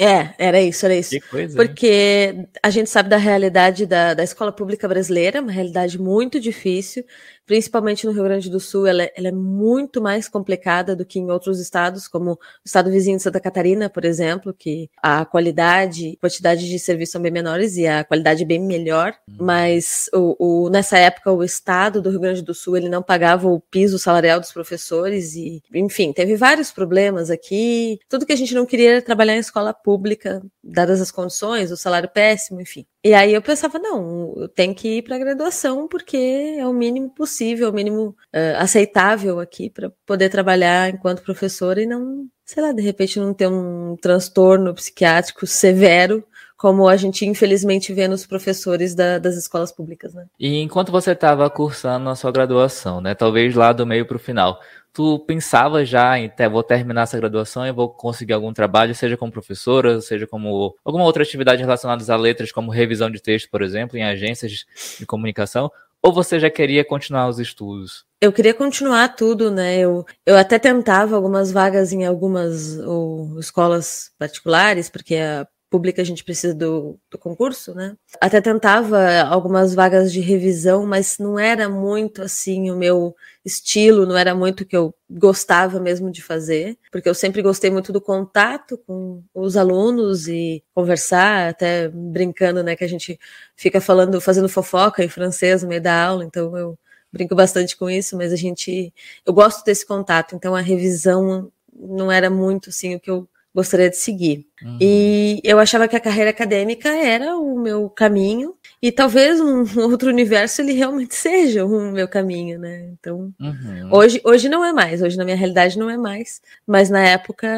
É, 0.00 0.32
era 0.38 0.60
isso, 0.60 0.86
era 0.86 0.94
isso. 0.94 1.10
Que 1.10 1.20
coisa, 1.20 1.56
Porque 1.56 2.46
a 2.62 2.70
gente 2.70 2.88
sabe 2.88 3.08
da 3.08 3.16
realidade 3.16 3.84
da, 3.84 4.14
da 4.14 4.22
escola 4.22 4.52
pública 4.52 4.86
brasileira, 4.86 5.40
uma 5.40 5.50
realidade 5.50 6.00
muito 6.00 6.38
difícil, 6.38 7.04
principalmente 7.48 8.06
no 8.06 8.12
Rio 8.12 8.24
Grande 8.24 8.50
do 8.50 8.60
Sul, 8.60 8.86
ela, 8.86 9.04
é, 9.04 9.12
ela, 9.16 9.28
é 9.28 9.32
muito 9.32 10.02
mais 10.02 10.28
complicada 10.28 10.94
do 10.94 11.04
que 11.04 11.18
em 11.18 11.30
outros 11.30 11.58
estados, 11.58 12.06
como 12.06 12.32
o 12.32 12.38
estado 12.64 12.90
vizinho 12.90 13.16
de 13.16 13.22
Santa 13.22 13.40
Catarina, 13.40 13.88
por 13.88 14.04
exemplo, 14.04 14.52
que 14.52 14.90
a 15.02 15.24
qualidade, 15.24 16.18
quantidade 16.20 16.68
de 16.68 16.78
serviços 16.78 17.12
são 17.12 17.22
bem 17.22 17.32
menores 17.32 17.78
e 17.78 17.86
a 17.86 18.04
qualidade 18.04 18.42
é 18.42 18.46
bem 18.46 18.60
melhor. 18.60 19.14
Hum. 19.26 19.36
Mas 19.40 20.10
o, 20.12 20.66
o, 20.66 20.68
nessa 20.68 20.98
época, 20.98 21.32
o 21.32 21.42
estado 21.42 22.02
do 22.02 22.10
Rio 22.10 22.20
Grande 22.20 22.42
do 22.42 22.52
Sul 22.52 22.76
ele 22.76 22.88
não 22.90 23.02
pagava 23.02 23.48
o 23.48 23.58
piso 23.58 23.98
salarial 23.98 24.38
dos 24.38 24.52
professores 24.52 25.34
e, 25.34 25.62
enfim, 25.72 26.12
teve 26.12 26.36
vários 26.36 26.70
problemas 26.70 27.30
aqui. 27.30 27.98
Tudo 28.10 28.26
que 28.26 28.32
a 28.32 28.36
gente 28.36 28.54
não 28.54 28.66
queria 28.66 28.90
era 28.90 29.02
trabalhar 29.02 29.34
em 29.34 29.40
escola 29.40 29.72
pública, 29.72 30.42
dadas 30.62 31.00
as 31.00 31.10
condições, 31.10 31.70
o 31.70 31.78
salário 31.78 32.10
péssimo, 32.10 32.60
enfim. 32.60 32.84
E 33.04 33.14
aí 33.14 33.32
eu 33.32 33.40
pensava, 33.40 33.78
não, 33.78 34.34
eu 34.36 34.48
tenho 34.48 34.74
que 34.74 34.98
ir 34.98 35.02
para 35.02 35.14
a 35.14 35.18
graduação 35.18 35.86
porque 35.86 36.16
é 36.58 36.66
o 36.66 36.72
mínimo 36.72 37.08
possível, 37.10 37.70
o 37.70 37.72
mínimo 37.72 38.08
uh, 38.34 38.56
aceitável 38.58 39.38
aqui 39.38 39.70
para 39.70 39.90
poder 40.04 40.28
trabalhar 40.28 40.90
enquanto 40.90 41.22
professora 41.22 41.80
e 41.80 41.86
não, 41.86 42.28
sei 42.44 42.60
lá, 42.62 42.72
de 42.72 42.82
repente 42.82 43.20
não 43.20 43.32
ter 43.32 43.46
um 43.46 43.96
transtorno 43.96 44.74
psiquiátrico 44.74 45.46
severo 45.46 46.26
como 46.58 46.88
a 46.88 46.96
gente 46.96 47.24
infelizmente 47.24 47.92
vê 47.94 48.08
nos 48.08 48.26
professores 48.26 48.92
da, 48.92 49.18
das 49.18 49.36
escolas 49.36 49.70
públicas, 49.70 50.12
né? 50.12 50.26
E 50.38 50.60
enquanto 50.60 50.90
você 50.90 51.12
estava 51.12 51.48
cursando 51.48 52.10
a 52.10 52.16
sua 52.16 52.32
graduação, 52.32 53.00
né, 53.00 53.14
talvez 53.14 53.54
lá 53.54 53.72
do 53.72 53.86
meio 53.86 54.04
para 54.04 54.16
o 54.16 54.20
final, 54.20 54.60
tu 54.92 55.20
pensava 55.20 55.84
já 55.84 56.18
em 56.18 56.30
vou 56.50 56.64
terminar 56.64 57.02
essa 57.02 57.16
graduação 57.16 57.64
e 57.64 57.70
vou 57.70 57.88
conseguir 57.88 58.32
algum 58.32 58.52
trabalho, 58.52 58.92
seja 58.92 59.16
como 59.16 59.30
professora, 59.30 60.00
seja 60.00 60.26
como 60.26 60.74
alguma 60.84 61.04
outra 61.04 61.22
atividade 61.22 61.62
relacionada 61.62 62.12
a 62.12 62.16
letras, 62.16 62.50
como 62.50 62.72
revisão 62.72 63.08
de 63.08 63.22
texto, 63.22 63.48
por 63.48 63.62
exemplo, 63.62 63.96
em 63.96 64.02
agências 64.02 64.66
de 64.98 65.06
comunicação, 65.06 65.70
ou 66.02 66.12
você 66.12 66.40
já 66.40 66.50
queria 66.50 66.84
continuar 66.84 67.28
os 67.28 67.38
estudos? 67.38 68.04
Eu 68.20 68.32
queria 68.32 68.54
continuar 68.54 69.14
tudo, 69.14 69.50
né? 69.50 69.78
Eu, 69.78 70.04
eu 70.26 70.36
até 70.36 70.58
tentava 70.58 71.14
algumas 71.14 71.52
vagas 71.52 71.92
em 71.92 72.04
algumas 72.04 72.78
ou, 72.78 73.38
escolas 73.38 74.10
particulares, 74.18 74.88
porque 74.90 75.16
a 75.16 75.46
pública 75.70 76.00
a 76.02 76.04
gente 76.04 76.24
precisa 76.24 76.54
do, 76.54 76.98
do 77.10 77.18
concurso, 77.18 77.74
né? 77.74 77.96
Até 78.20 78.40
tentava 78.40 79.22
algumas 79.22 79.74
vagas 79.74 80.12
de 80.12 80.20
revisão, 80.20 80.86
mas 80.86 81.18
não 81.18 81.38
era 81.38 81.68
muito 81.68 82.22
assim 82.22 82.70
o 82.70 82.76
meu 82.76 83.14
estilo, 83.44 84.06
não 84.06 84.16
era 84.16 84.34
muito 84.34 84.62
o 84.62 84.64
que 84.64 84.76
eu 84.76 84.94
gostava 85.10 85.80
mesmo 85.80 86.10
de 86.10 86.22
fazer, 86.22 86.78
porque 86.90 87.08
eu 87.08 87.14
sempre 87.14 87.42
gostei 87.42 87.70
muito 87.70 87.92
do 87.92 88.00
contato 88.00 88.78
com 88.86 89.22
os 89.34 89.56
alunos 89.56 90.28
e 90.28 90.62
conversar, 90.74 91.48
até 91.48 91.88
brincando, 91.88 92.62
né, 92.62 92.76
que 92.76 92.84
a 92.84 92.88
gente 92.88 93.18
fica 93.56 93.80
falando, 93.80 94.20
fazendo 94.20 94.48
fofoca 94.48 95.02
em 95.04 95.08
francês 95.08 95.62
no 95.62 95.68
meio 95.68 95.82
da 95.82 96.04
aula, 96.06 96.24
então 96.24 96.56
eu 96.56 96.78
brinco 97.12 97.34
bastante 97.34 97.76
com 97.76 97.88
isso, 97.88 98.16
mas 98.16 98.32
a 98.32 98.36
gente, 98.36 98.92
eu 99.24 99.32
gosto 99.32 99.64
desse 99.64 99.86
contato, 99.86 100.34
então 100.34 100.54
a 100.54 100.60
revisão 100.60 101.50
não 101.74 102.10
era 102.12 102.28
muito 102.28 102.70
assim 102.70 102.94
o 102.94 103.00
que 103.00 103.10
eu 103.10 103.28
gostaria 103.54 103.90
de 103.90 103.96
seguir. 103.96 104.46
Uhum. 104.62 104.78
E 104.80 105.40
eu 105.42 105.58
achava 105.58 105.88
que 105.88 105.96
a 105.96 106.00
carreira 106.00 106.30
acadêmica 106.30 106.88
era 106.88 107.36
o 107.36 107.58
meu 107.58 107.88
caminho, 107.88 108.54
e 108.80 108.92
talvez 108.92 109.40
um 109.40 109.64
outro 109.90 110.08
universo 110.08 110.62
ele 110.62 110.72
realmente 110.72 111.14
seja 111.16 111.64
o 111.64 111.92
meu 111.92 112.08
caminho, 112.08 112.58
né? 112.58 112.90
Então, 112.98 113.32
uhum. 113.40 113.90
hoje, 113.92 114.20
hoje 114.24 114.48
não 114.48 114.64
é 114.64 114.72
mais, 114.72 115.02
hoje 115.02 115.16
na 115.16 115.24
minha 115.24 115.36
realidade 115.36 115.78
não 115.78 115.90
é 115.90 115.96
mais, 115.96 116.40
mas 116.66 116.90
na 116.90 117.00
época 117.00 117.48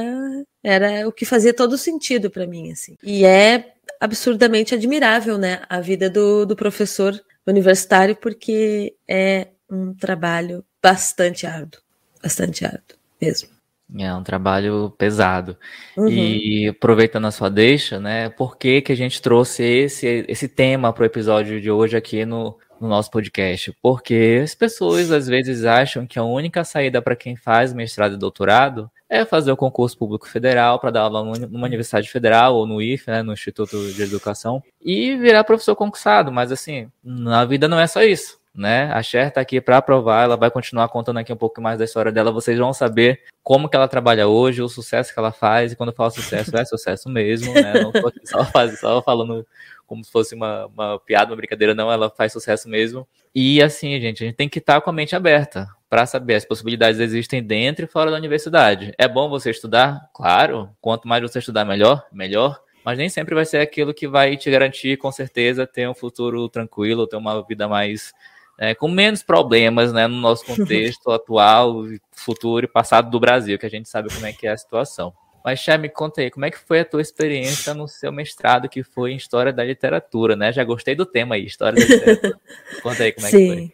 era 0.62 1.06
o 1.06 1.12
que 1.12 1.24
fazia 1.24 1.54
todo 1.54 1.78
sentido 1.78 2.30
para 2.30 2.46
mim, 2.46 2.72
assim. 2.72 2.96
E 3.02 3.24
é 3.24 3.72
absurdamente 4.00 4.74
admirável, 4.74 5.36
né, 5.36 5.62
a 5.68 5.80
vida 5.80 6.08
do, 6.08 6.46
do 6.46 6.56
professor 6.56 7.18
universitário, 7.46 8.16
porque 8.16 8.94
é 9.08 9.48
um 9.70 9.94
trabalho 9.94 10.64
bastante 10.82 11.46
árduo, 11.46 11.80
bastante 12.22 12.64
árduo 12.64 12.96
mesmo. 13.20 13.59
É 13.98 14.14
um 14.14 14.22
trabalho 14.22 14.92
pesado. 14.96 15.56
Uhum. 15.96 16.08
E 16.08 16.68
aproveitando 16.68 17.26
a 17.26 17.30
sua 17.30 17.50
deixa, 17.50 17.98
né? 17.98 18.28
Por 18.30 18.56
que, 18.56 18.80
que 18.80 18.92
a 18.92 18.96
gente 18.96 19.20
trouxe 19.20 19.62
esse, 19.64 20.24
esse 20.28 20.48
tema 20.48 20.92
para 20.92 21.02
o 21.02 21.06
episódio 21.06 21.60
de 21.60 21.70
hoje 21.70 21.96
aqui 21.96 22.24
no, 22.24 22.56
no 22.80 22.88
nosso 22.88 23.10
podcast? 23.10 23.74
Porque 23.82 24.40
as 24.42 24.54
pessoas 24.54 25.10
às 25.10 25.26
vezes 25.26 25.64
acham 25.64 26.06
que 26.06 26.18
a 26.18 26.24
única 26.24 26.64
saída 26.64 27.02
para 27.02 27.16
quem 27.16 27.34
faz 27.34 27.72
mestrado 27.72 28.14
e 28.14 28.18
doutorado 28.18 28.90
é 29.08 29.24
fazer 29.24 29.50
o 29.50 29.56
concurso 29.56 29.98
público 29.98 30.28
federal 30.28 30.78
para 30.78 30.92
dar 30.92 31.00
aula 31.02 31.24
numa 31.24 31.66
universidade 31.66 32.08
federal 32.08 32.54
ou 32.54 32.66
no 32.66 32.80
IF, 32.80 33.10
né, 33.10 33.22
no 33.22 33.32
Instituto 33.32 33.92
de 33.92 34.02
Educação, 34.02 34.62
e 34.80 35.16
virar 35.16 35.42
professor 35.42 35.74
concursado. 35.74 36.30
Mas 36.30 36.52
assim, 36.52 36.88
na 37.02 37.44
vida 37.44 37.66
não 37.66 37.80
é 37.80 37.88
só 37.88 38.02
isso 38.04 38.39
né? 38.54 38.90
A 38.92 39.02
Cher 39.02 39.32
tá 39.32 39.40
aqui 39.40 39.60
para 39.60 39.78
aprovar, 39.78 40.24
ela 40.24 40.36
vai 40.36 40.50
continuar 40.50 40.88
contando 40.88 41.18
aqui 41.18 41.32
um 41.32 41.36
pouco 41.36 41.60
mais 41.60 41.78
da 41.78 41.84
história 41.84 42.12
dela. 42.12 42.32
Vocês 42.32 42.58
vão 42.58 42.72
saber 42.72 43.22
como 43.42 43.68
que 43.68 43.76
ela 43.76 43.88
trabalha 43.88 44.28
hoje, 44.28 44.62
o 44.62 44.68
sucesso 44.68 45.12
que 45.12 45.18
ela 45.18 45.32
faz, 45.32 45.72
e 45.72 45.76
quando 45.76 45.90
eu 45.90 45.94
falo 45.94 46.10
sucesso, 46.10 46.56
é 46.56 46.64
sucesso 46.64 47.08
mesmo, 47.08 47.52
né? 47.54 47.74
Não 47.80 47.92
tô 47.92 48.08
aqui 48.08 48.20
só, 48.24 48.44
faz, 48.46 48.78
só 48.80 49.00
falando 49.02 49.46
como 49.86 50.04
se 50.04 50.10
fosse 50.10 50.34
uma, 50.34 50.66
uma 50.66 51.00
piada, 51.00 51.30
uma 51.30 51.36
brincadeira, 51.36 51.74
não, 51.74 51.90
ela 51.90 52.10
faz 52.10 52.32
sucesso 52.32 52.68
mesmo. 52.68 53.06
E 53.34 53.62
assim, 53.62 54.00
gente, 54.00 54.22
a 54.22 54.26
gente 54.26 54.36
tem 54.36 54.48
que 54.48 54.58
estar 54.58 54.74
tá 54.74 54.80
com 54.80 54.90
a 54.90 54.92
mente 54.92 55.16
aberta 55.16 55.68
para 55.88 56.06
saber 56.06 56.36
as 56.36 56.44
possibilidades 56.44 57.00
existem 57.00 57.42
dentro 57.42 57.84
e 57.84 57.88
fora 57.88 58.10
da 58.10 58.16
universidade. 58.16 58.92
É 58.96 59.08
bom 59.08 59.28
você 59.28 59.50
estudar? 59.50 60.08
Claro. 60.14 60.70
Quanto 60.80 61.08
mais 61.08 61.22
você 61.22 61.40
estudar, 61.40 61.64
melhor, 61.64 62.06
melhor 62.12 62.60
mas 62.84 62.98
nem 62.98 63.08
sempre 63.08 63.34
vai 63.34 63.44
ser 63.44 63.58
aquilo 63.58 63.92
que 63.92 64.08
vai 64.08 64.36
te 64.36 64.50
garantir, 64.50 64.96
com 64.96 65.12
certeza, 65.12 65.66
ter 65.66 65.88
um 65.88 65.94
futuro 65.94 66.48
tranquilo, 66.48 67.06
ter 67.06 67.16
uma 67.16 67.44
vida 67.46 67.68
mais 67.68 68.12
é, 68.60 68.74
com 68.74 68.88
menos 68.88 69.22
problemas 69.22 69.90
né, 69.90 70.06
no 70.06 70.16
nosso 70.16 70.44
contexto 70.44 71.10
atual, 71.10 71.82
futuro 72.12 72.66
e 72.66 72.68
passado 72.68 73.10
do 73.10 73.18
Brasil, 73.18 73.58
que 73.58 73.64
a 73.64 73.70
gente 73.70 73.88
sabe 73.88 74.12
como 74.12 74.26
é 74.26 74.34
que 74.34 74.46
é 74.46 74.50
a 74.50 74.56
situação. 74.56 75.14
Mas, 75.42 75.60
Chay, 75.60 75.78
me 75.78 75.88
conta 75.88 76.20
aí, 76.20 76.30
como 76.30 76.44
é 76.44 76.50
que 76.50 76.58
foi 76.58 76.80
a 76.80 76.84
tua 76.84 77.00
experiência 77.00 77.72
no 77.72 77.88
seu 77.88 78.12
mestrado, 78.12 78.68
que 78.68 78.82
foi 78.82 79.12
em 79.12 79.16
História 79.16 79.50
da 79.50 79.64
Literatura, 79.64 80.36
né? 80.36 80.52
Já 80.52 80.62
gostei 80.62 80.94
do 80.94 81.06
tema 81.06 81.36
aí, 81.36 81.46
História 81.46 81.80
da 81.80 81.94
Literatura. 81.94 82.38
conta 82.82 83.02
aí 83.02 83.12
como 83.12 83.26
é 83.26 83.30
Sim. 83.30 83.38
que 83.38 83.46
foi. 83.46 83.72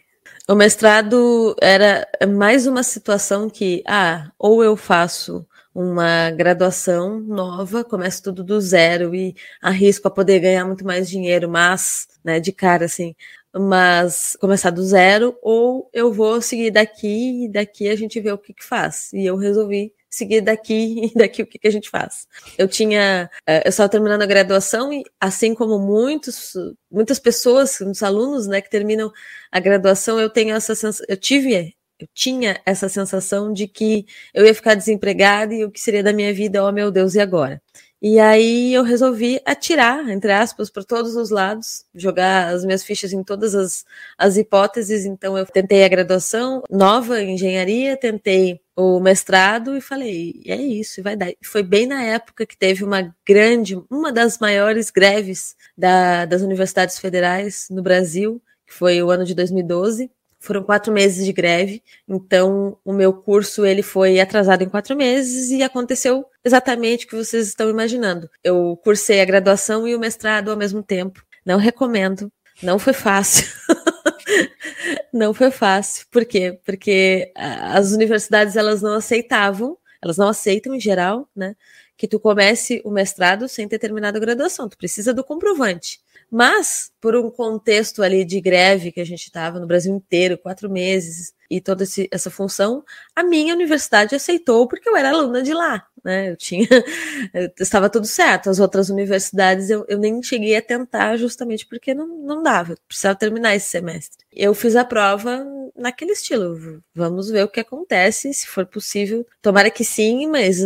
O 0.48 0.54
mestrado 0.54 1.56
era 1.60 2.06
mais 2.28 2.68
uma 2.68 2.84
situação 2.84 3.50
que, 3.50 3.82
ah, 3.84 4.30
ou 4.38 4.62
eu 4.62 4.76
faço 4.76 5.44
uma 5.74 6.30
graduação 6.30 7.18
nova, 7.18 7.82
começo 7.82 8.22
tudo 8.22 8.44
do 8.44 8.60
zero 8.60 9.12
e 9.12 9.34
arrisco 9.60 10.06
a 10.06 10.10
poder 10.10 10.38
ganhar 10.38 10.64
muito 10.64 10.86
mais 10.86 11.10
dinheiro, 11.10 11.50
mas, 11.50 12.06
né, 12.24 12.38
de 12.38 12.52
cara, 12.52 12.84
assim, 12.84 13.14
mas 13.58 14.36
começar 14.40 14.70
do 14.70 14.82
zero, 14.82 15.36
ou 15.42 15.88
eu 15.92 16.12
vou 16.12 16.40
seguir 16.40 16.70
daqui 16.70 17.44
e 17.44 17.48
daqui 17.48 17.88
a 17.88 17.96
gente 17.96 18.20
vê 18.20 18.30
o 18.32 18.38
que, 18.38 18.52
que 18.52 18.64
faz. 18.64 19.12
E 19.12 19.24
eu 19.24 19.36
resolvi 19.36 19.92
seguir 20.10 20.40
daqui 20.40 21.06
e 21.12 21.14
daqui 21.14 21.42
o 21.42 21.46
que, 21.46 21.58
que 21.58 21.68
a 21.68 21.70
gente 21.70 21.90
faz. 21.90 22.26
Eu 22.58 22.68
tinha, 22.68 23.30
eh, 23.46 23.62
eu 23.64 23.70
estava 23.70 23.88
terminando 23.88 24.22
a 24.22 24.26
graduação 24.26 24.92
e 24.92 25.04
assim 25.20 25.54
como 25.54 25.78
muitos, 25.78 26.54
muitas 26.90 27.18
pessoas, 27.18 27.78
muitos 27.80 28.02
alunos, 28.02 28.46
né, 28.46 28.60
que 28.60 28.70
terminam 28.70 29.12
a 29.50 29.60
graduação, 29.60 30.20
eu 30.20 30.30
tenho 30.30 30.54
essa 30.54 30.74
sensação, 30.74 31.06
eu 31.08 31.16
tive, 31.16 31.74
eu 31.98 32.08
tinha 32.14 32.60
essa 32.66 32.88
sensação 32.88 33.52
de 33.52 33.66
que 33.68 34.06
eu 34.34 34.44
ia 34.44 34.54
ficar 34.54 34.74
desempregada 34.74 35.54
e 35.54 35.64
o 35.64 35.70
que 35.70 35.80
seria 35.80 36.02
da 36.02 36.12
minha 36.12 36.32
vida, 36.32 36.64
oh 36.64 36.72
meu 36.72 36.90
Deus, 36.90 37.14
e 37.14 37.20
agora? 37.20 37.60
E 38.00 38.20
aí 38.20 38.74
eu 38.74 38.82
resolvi 38.82 39.40
atirar, 39.44 40.08
entre 40.10 40.30
aspas, 40.30 40.68
para 40.70 40.84
todos 40.84 41.16
os 41.16 41.30
lados, 41.30 41.84
jogar 41.94 42.48
as 42.48 42.64
minhas 42.64 42.84
fichas 42.84 43.12
em 43.12 43.24
todas 43.24 43.54
as, 43.54 43.84
as 44.18 44.36
hipóteses. 44.36 45.06
Então 45.06 45.36
eu 45.36 45.46
tentei 45.46 45.82
a 45.84 45.88
graduação 45.88 46.62
nova 46.70 47.20
em 47.20 47.34
engenharia, 47.34 47.96
tentei 47.96 48.60
o 48.76 49.00
mestrado 49.00 49.74
e 49.76 49.80
falei, 49.80 50.42
é 50.44 50.56
isso, 50.56 51.02
vai 51.02 51.16
dar. 51.16 51.32
Foi 51.42 51.62
bem 51.62 51.86
na 51.86 52.02
época 52.02 52.44
que 52.44 52.56
teve 52.56 52.84
uma 52.84 53.14
grande, 53.26 53.82
uma 53.90 54.12
das 54.12 54.38
maiores 54.38 54.90
greves 54.90 55.56
da, 55.76 56.26
das 56.26 56.42
universidades 56.42 56.98
federais 56.98 57.68
no 57.70 57.82
Brasil, 57.82 58.42
que 58.66 58.74
foi 58.74 59.02
o 59.02 59.10
ano 59.10 59.24
de 59.24 59.34
2012. 59.34 60.10
Foram 60.38 60.62
quatro 60.62 60.92
meses 60.92 61.24
de 61.24 61.32
greve, 61.32 61.82
então 62.06 62.78
o 62.84 62.92
meu 62.92 63.12
curso 63.12 63.64
ele 63.64 63.82
foi 63.82 64.20
atrasado 64.20 64.62
em 64.62 64.68
quatro 64.68 64.94
meses 64.94 65.50
e 65.50 65.62
aconteceu 65.62 66.24
exatamente 66.44 67.04
o 67.04 67.08
que 67.08 67.16
vocês 67.16 67.48
estão 67.48 67.68
imaginando. 67.68 68.30
Eu 68.44 68.78
cursei 68.84 69.20
a 69.20 69.24
graduação 69.24 69.88
e 69.88 69.94
o 69.94 69.98
mestrado 69.98 70.50
ao 70.50 70.56
mesmo 70.56 70.82
tempo. 70.82 71.24
Não 71.44 71.58
recomendo, 71.58 72.30
não 72.62 72.78
foi 72.78 72.92
fácil. 72.92 73.46
não 75.12 75.34
foi 75.34 75.50
fácil. 75.50 76.06
Por 76.10 76.24
quê? 76.24 76.58
Porque 76.64 77.32
as 77.34 77.92
universidades 77.92 78.56
elas 78.56 78.82
não 78.82 78.94
aceitavam, 78.94 79.76
elas 80.02 80.16
não 80.16 80.28
aceitam 80.28 80.74
em 80.74 80.80
geral, 80.80 81.28
né? 81.34 81.56
Que 81.96 82.06
tu 82.06 82.20
comece 82.20 82.82
o 82.84 82.90
mestrado 82.90 83.48
sem 83.48 83.66
ter 83.66 83.78
terminado 83.78 84.16
a 84.16 84.20
graduação. 84.20 84.68
Tu 84.68 84.76
precisa 84.76 85.14
do 85.14 85.24
comprovante. 85.24 86.00
Mas, 86.30 86.90
por 87.00 87.14
um 87.16 87.30
contexto 87.30 88.02
ali 88.02 88.24
de 88.24 88.40
greve 88.40 88.90
que 88.92 89.00
a 89.00 89.04
gente 89.04 89.24
estava 89.24 89.60
no 89.60 89.66
Brasil 89.66 89.94
inteiro, 89.94 90.36
quatro 90.38 90.68
meses, 90.68 91.32
e 91.50 91.60
toda 91.60 91.84
esse, 91.84 92.08
essa 92.10 92.30
função, 92.30 92.84
a 93.14 93.22
minha 93.22 93.54
universidade 93.54 94.14
aceitou 94.14 94.66
porque 94.66 94.88
eu 94.88 94.96
era 94.96 95.10
aluna 95.10 95.42
de 95.42 95.54
lá, 95.54 95.86
né? 96.06 96.30
Eu 96.30 96.36
tinha, 96.36 96.68
eu, 97.34 97.50
estava 97.58 97.90
tudo 97.90 98.06
certo. 98.06 98.48
As 98.48 98.60
outras 98.60 98.88
universidades 98.88 99.68
eu, 99.68 99.84
eu 99.88 99.98
nem 99.98 100.22
cheguei 100.22 100.56
a 100.56 100.62
tentar 100.62 101.16
justamente 101.16 101.66
porque 101.66 101.92
não, 101.92 102.06
não 102.06 102.42
dava, 102.42 102.72
eu 102.72 102.78
precisava 102.86 103.18
terminar 103.18 103.56
esse 103.56 103.68
semestre. 103.68 104.24
Eu 104.32 104.54
fiz 104.54 104.76
a 104.76 104.84
prova 104.84 105.44
naquele 105.76 106.12
estilo, 106.12 106.80
vamos 106.94 107.28
ver 107.28 107.44
o 107.44 107.48
que 107.48 107.60
acontece, 107.60 108.32
se 108.32 108.46
for 108.46 108.64
possível. 108.64 109.26
Tomara 109.42 109.70
que 109.70 109.84
sim, 109.84 110.28
mas 110.28 110.60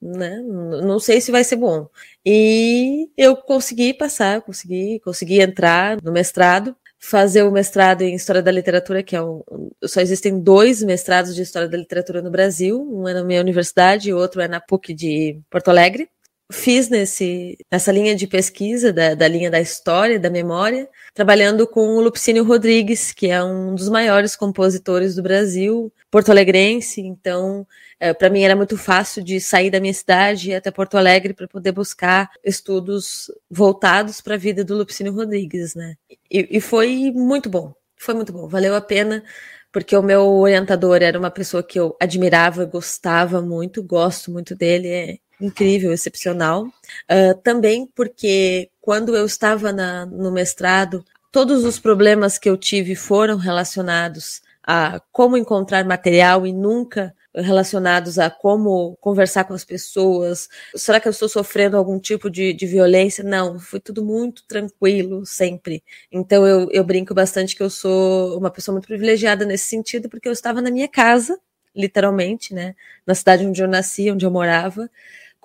né, 0.00 0.40
não 0.40 0.98
sei 0.98 1.20
se 1.20 1.30
vai 1.30 1.44
ser 1.44 1.56
bom. 1.56 1.88
E 2.24 3.10
eu 3.16 3.36
consegui 3.36 3.92
passar, 3.92 4.40
consegui, 4.40 4.98
consegui 5.00 5.40
entrar 5.40 5.98
no 6.02 6.10
mestrado, 6.10 6.74
fazer 6.98 7.42
o 7.42 7.52
mestrado 7.52 8.02
em 8.02 8.14
História 8.14 8.42
da 8.42 8.50
Literatura, 8.50 9.02
que 9.02 9.14
é 9.14 9.22
um, 9.22 9.42
só 9.84 10.00
existem 10.00 10.40
dois 10.40 10.82
mestrados 10.82 11.34
de 11.34 11.42
História 11.42 11.68
da 11.68 11.76
Literatura 11.76 12.22
no 12.22 12.30
Brasil, 12.30 12.80
um 12.80 13.06
é 13.06 13.14
na 13.14 13.24
minha 13.24 13.40
universidade 13.40 14.08
e 14.08 14.14
outro 14.14 14.40
é 14.40 14.48
na 14.48 14.60
PUC 14.60 14.94
de 14.94 15.40
Porto 15.50 15.68
Alegre 15.68 16.08
fiz 16.52 16.88
nesse, 16.88 17.58
nessa 17.70 17.90
linha 17.90 18.14
de 18.14 18.26
pesquisa, 18.26 18.92
da, 18.92 19.14
da, 19.14 19.26
linha 19.26 19.50
da 19.50 19.60
história, 19.60 20.18
da 20.18 20.30
memória, 20.30 20.88
trabalhando 21.12 21.66
com 21.66 21.96
o 21.96 22.00
Lupicínio 22.00 22.44
Rodrigues, 22.44 23.12
que 23.12 23.28
é 23.28 23.42
um 23.42 23.74
dos 23.74 23.88
maiores 23.88 24.36
compositores 24.36 25.14
do 25.16 25.22
Brasil, 25.22 25.92
porto-alegrense. 26.10 27.00
Então, 27.00 27.66
é, 27.98 28.12
para 28.14 28.30
mim 28.30 28.42
era 28.42 28.54
muito 28.54 28.76
fácil 28.76 29.22
de 29.24 29.40
sair 29.40 29.70
da 29.70 29.80
minha 29.80 29.94
cidade 29.94 30.48
e 30.48 30.52
ir 30.52 30.56
até 30.56 30.70
Porto 30.70 30.96
Alegre 30.96 31.34
para 31.34 31.48
poder 31.48 31.72
buscar 31.72 32.30
estudos 32.44 33.30
voltados 33.50 34.20
para 34.20 34.34
a 34.34 34.38
vida 34.38 34.64
do 34.64 34.76
Lupicínio 34.76 35.12
Rodrigues, 35.12 35.74
né? 35.74 35.96
E, 36.30 36.58
e 36.58 36.60
foi 36.60 37.10
muito 37.12 37.48
bom, 37.50 37.74
foi 37.96 38.14
muito 38.14 38.32
bom, 38.32 38.48
valeu 38.48 38.74
a 38.74 38.80
pena 38.80 39.24
porque 39.72 39.94
o 39.94 40.02
meu 40.02 40.26
orientador 40.26 41.02
era 41.02 41.18
uma 41.18 41.30
pessoa 41.30 41.62
que 41.62 41.78
eu 41.78 41.94
admirava, 42.00 42.64
gostava 42.64 43.42
muito, 43.42 43.82
gosto 43.82 44.30
muito 44.30 44.56
dele, 44.56 44.88
é 44.88 45.18
incrível, 45.40 45.92
excepcional. 45.92 46.64
Uh, 46.64 47.34
também 47.42 47.86
porque 47.94 48.70
quando 48.80 49.16
eu 49.16 49.26
estava 49.26 49.72
na, 49.72 50.06
no 50.06 50.30
mestrado, 50.30 51.04
todos 51.30 51.64
os 51.64 51.78
problemas 51.78 52.38
que 52.38 52.48
eu 52.48 52.56
tive 52.56 52.94
foram 52.94 53.36
relacionados 53.36 54.40
a 54.66 55.00
como 55.12 55.36
encontrar 55.36 55.84
material 55.84 56.46
e 56.46 56.52
nunca 56.52 57.14
relacionados 57.34 58.18
a 58.18 58.30
como 58.30 58.96
conversar 59.00 59.44
com 59.44 59.54
as 59.54 59.64
pessoas. 59.64 60.48
Será 60.74 60.98
que 60.98 61.06
eu 61.06 61.10
estou 61.10 61.28
sofrendo 61.28 61.76
algum 61.76 61.98
tipo 61.98 62.30
de, 62.30 62.52
de 62.52 62.66
violência? 62.66 63.22
Não, 63.22 63.60
foi 63.60 63.78
tudo 63.78 64.04
muito 64.04 64.42
tranquilo 64.46 65.24
sempre. 65.26 65.84
Então 66.10 66.46
eu, 66.46 66.68
eu 66.72 66.82
brinco 66.82 67.14
bastante 67.14 67.54
que 67.54 67.62
eu 67.62 67.70
sou 67.70 68.38
uma 68.38 68.50
pessoa 68.50 68.74
muito 68.74 68.86
privilegiada 68.86 69.44
nesse 69.44 69.64
sentido, 69.64 70.08
porque 70.08 70.28
eu 70.28 70.32
estava 70.32 70.62
na 70.62 70.70
minha 70.70 70.88
casa, 70.88 71.38
literalmente, 71.74 72.54
né, 72.54 72.74
na 73.06 73.14
cidade 73.14 73.46
onde 73.46 73.62
eu 73.62 73.68
nasci, 73.68 74.10
onde 74.10 74.24
eu 74.24 74.30
morava, 74.30 74.90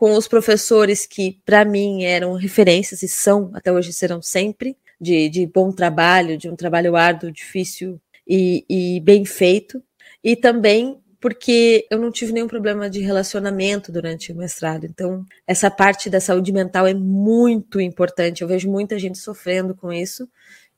com 0.02 0.14
os 0.14 0.28
professores 0.28 1.06
que, 1.06 1.40
para 1.46 1.64
mim, 1.64 2.06
eram 2.06 2.34
referências 2.34 3.04
e 3.04 3.08
são, 3.08 3.52
até 3.54 3.72
hoje 3.72 3.94
serão 3.94 4.20
sempre, 4.20 4.76
de, 5.00 5.30
de 5.30 5.46
bom 5.46 5.72
trabalho, 5.72 6.40
de 6.40 6.50
um 6.50 6.56
trabalho 6.56 6.96
árduo, 6.96 7.32
difícil 7.32 8.02
e, 8.28 8.66
e 8.68 9.00
bem 9.02 9.26
feito. 9.26 9.80
E 10.24 10.36
também 10.36 11.00
porque 11.20 11.86
eu 11.92 12.00
não 12.00 12.12
tive 12.12 12.34
nenhum 12.34 12.48
problema 12.48 12.90
de 12.90 13.00
relacionamento 13.00 13.92
durante 13.92 14.32
o 14.32 14.36
mestrado. 14.36 14.86
Então, 14.86 15.24
essa 15.46 15.70
parte 15.70 16.10
da 16.10 16.20
saúde 16.20 16.52
mental 16.52 16.88
é 16.88 16.96
muito 16.96 17.80
importante. 17.80 18.42
Eu 18.42 18.48
vejo 18.48 18.68
muita 18.72 18.98
gente 18.98 19.20
sofrendo 19.20 19.76
com 19.76 19.94
isso 19.94 20.28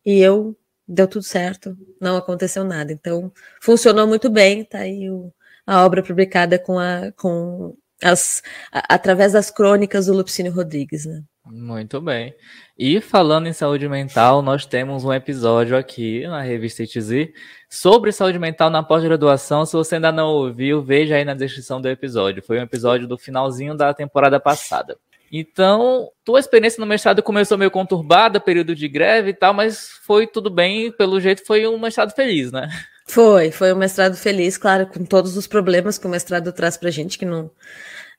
e 0.05 0.19
eu 0.19 0.53
deu 0.85 1.07
tudo 1.07 1.23
certo, 1.23 1.77
não 1.97 2.17
aconteceu 2.17 2.65
nada. 2.65 2.91
Então, 2.91 3.31
funcionou 3.61 4.05
muito 4.05 4.29
bem. 4.29 4.65
Tá 4.65 4.79
aí 4.79 5.09
o, 5.09 5.31
a 5.65 5.85
obra 5.85 6.03
publicada 6.03 6.59
com 6.59 6.77
a 6.77 7.09
com 7.13 7.73
as 8.03 8.43
a, 8.71 8.95
através 8.95 9.33
das 9.33 9.49
crônicas 9.49 10.07
do 10.07 10.13
Lupicínio 10.13 10.51
Rodrigues, 10.51 11.05
né? 11.05 11.21
Muito 11.45 11.99
bem. 11.99 12.33
E 12.77 13.01
falando 13.01 13.47
em 13.47 13.53
saúde 13.53 13.87
mental, 13.89 14.41
nós 14.41 14.65
temos 14.65 15.03
um 15.03 15.11
episódio 15.11 15.75
aqui 15.75 16.25
na 16.25 16.41
revista 16.41 16.83
ITZ 16.83 17.29
sobre 17.69 18.11
saúde 18.13 18.39
mental 18.39 18.69
na 18.69 18.81
pós-graduação. 18.81 19.65
Se 19.65 19.73
você 19.73 19.95
ainda 19.95 20.11
não 20.11 20.29
ouviu, 20.29 20.81
veja 20.81 21.15
aí 21.15 21.25
na 21.25 21.33
descrição 21.33 21.81
do 21.81 21.89
episódio. 21.89 22.41
Foi 22.41 22.59
um 22.59 22.63
episódio 22.63 23.07
do 23.07 23.17
finalzinho 23.17 23.75
da 23.75 23.93
temporada 23.93 24.39
passada. 24.39 24.97
Então, 25.35 26.09
tua 26.23 26.39
experiência 26.39 26.79
no 26.79 26.85
mestrado 26.85 27.23
começou 27.23 27.57
meio 27.57 27.71
conturbada, 27.71 28.39
período 28.39 28.75
de 28.75 28.87
greve 28.87 29.31
e 29.31 29.33
tal, 29.33 29.53
mas 29.53 29.89
foi 30.05 30.27
tudo 30.27 30.49
bem, 30.49 30.91
pelo 30.91 31.19
jeito 31.19 31.43
foi 31.45 31.67
um 31.67 31.79
mestrado 31.79 32.11
feliz, 32.11 32.51
né? 32.51 32.69
Foi, 33.07 33.51
foi 33.51 33.73
um 33.73 33.75
mestrado 33.75 34.15
feliz, 34.15 34.57
claro, 34.57 34.87
com 34.87 35.03
todos 35.03 35.35
os 35.35 35.47
problemas 35.47 35.97
que 35.97 36.05
o 36.05 36.09
mestrado 36.09 36.53
traz 36.53 36.77
pra 36.77 36.89
gente, 36.89 37.17
que 37.17 37.25
não 37.25 37.51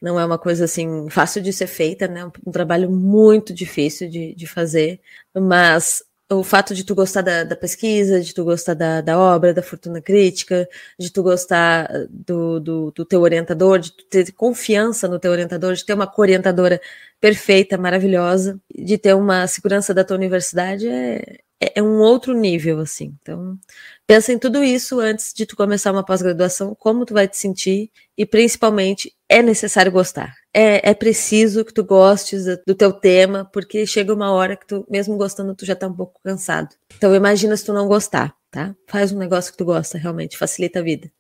não 0.03 0.19
é 0.19 0.25
uma 0.25 0.39
coisa 0.39 0.65
assim 0.65 1.09
fácil 1.11 1.43
de 1.43 1.53
ser 1.53 1.67
feita, 1.67 2.09
né? 2.09 2.31
Um 2.47 2.53
trabalho 2.53 2.91
muito 2.91 3.53
difícil 3.55 4.09
de, 4.09 4.35
de 4.35 4.47
fazer, 4.47 5.01
mas 5.35 6.03
o 6.31 6.43
fato 6.43 6.75
de 6.75 6.85
tu 6.85 6.95
gostar 6.95 7.23
da, 7.23 7.45
da 7.45 7.57
pesquisa, 7.57 8.21
de 8.21 8.35
tu 8.35 8.45
gostar 8.45 8.75
da, 8.75 9.01
da, 9.01 9.19
obra, 9.19 9.53
da 9.53 9.63
fortuna 9.63 10.01
crítica, 10.01 10.69
de 10.99 11.11
tu 11.13 11.23
gostar 11.23 11.89
do, 12.11 12.59
do, 12.61 12.91
do, 12.91 13.05
teu 13.05 13.21
orientador, 13.21 13.79
de 13.79 13.93
tu 13.93 14.05
ter 14.07 14.33
confiança 14.33 15.07
no 15.07 15.19
teu 15.19 15.31
orientador, 15.31 15.75
de 15.75 15.85
ter 15.85 15.93
uma 15.95 16.11
orientadora 16.17 16.81
perfeita, 17.21 17.77
maravilhosa, 17.79 18.61
de 18.75 18.99
ter 18.99 19.15
uma 19.15 19.47
segurança 19.47 19.93
da 19.95 20.05
tua 20.05 20.17
universidade 20.17 20.89
é, 20.89 21.41
é, 21.61 21.79
é 21.79 21.83
um 21.83 21.99
outro 21.99 22.35
nível, 22.35 22.81
assim. 22.81 23.15
Então, 23.21 23.59
pensa 24.07 24.33
em 24.33 24.39
tudo 24.39 24.63
isso 24.63 25.01
antes 25.01 25.33
de 25.33 25.47
tu 25.47 25.57
começar 25.57 25.93
uma 25.93 26.05
pós-graduação, 26.05 26.75
como 26.75 27.05
tu 27.05 27.15
vai 27.15 27.29
te 27.29 27.37
sentir 27.37 27.91
e 28.17 28.27
principalmente 28.27 29.13
é 29.29 29.43
necessário 29.43 29.91
gostar. 29.91 30.35
É, 30.53 30.91
é 30.91 30.95
preciso 30.95 31.65
que 31.65 31.73
tu 31.73 31.83
gostes 31.85 32.45
do 32.67 32.75
teu 32.75 32.93
tema, 32.93 33.45
porque 33.53 33.87
chega 33.87 34.15
uma 34.15 34.31
hora 34.33 34.57
que 34.57 34.67
tu, 34.67 34.87
mesmo 34.89 35.17
gostando, 35.17 35.55
tu 35.55 35.65
já 35.65 35.75
tá 35.75 35.89
um 35.89 35.95
pouco 35.95 36.21
cansado. 36.23 36.69
Então 36.97 37.15
imagina 37.15 37.57
se 37.57 37.67
tu 37.67 37.73
não 37.73 37.89
gostar, 37.89 38.35
tá? 38.51 38.75
Faz 38.87 39.13
um 39.13 39.19
negócio 39.19 39.51
que 39.51 39.59
tu 39.59 39.65
gosta, 39.65 39.99
realmente, 39.99 40.39
facilita 40.39 40.79
a 40.79 40.83
vida. 40.83 41.11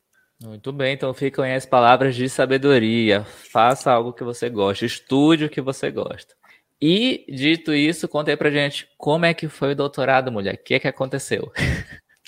Muito 0.42 0.72
bem, 0.72 0.94
então 0.94 1.14
ficam 1.14 1.44
aí 1.44 1.54
as 1.54 1.64
palavras 1.64 2.14
de 2.14 2.28
sabedoria. 2.28 3.24
Faça 3.24 3.90
algo 3.90 4.12
que 4.12 4.22
você 4.22 4.50
gosta, 4.50 4.84
estude 4.84 5.44
o 5.44 5.50
que 5.50 5.60
você 5.60 5.90
gosta. 5.90 6.34
E, 6.80 7.24
dito 7.28 7.72
isso, 7.72 8.08
conta 8.08 8.30
aí 8.30 8.36
pra 8.36 8.50
gente 8.50 8.88
como 8.98 9.24
é 9.24 9.32
que 9.32 9.48
foi 9.48 9.72
o 9.72 9.76
doutorado, 9.76 10.30
mulher. 10.30 10.54
O 10.54 10.58
que 10.58 10.74
é 10.74 10.78
que 10.78 10.88
aconteceu? 10.88 11.50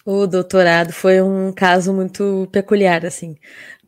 O 0.05 0.25
doutorado 0.27 0.93
foi 0.93 1.21
um 1.21 1.53
caso 1.53 1.93
muito 1.93 2.49
peculiar, 2.53 3.05
assim. 3.05 3.37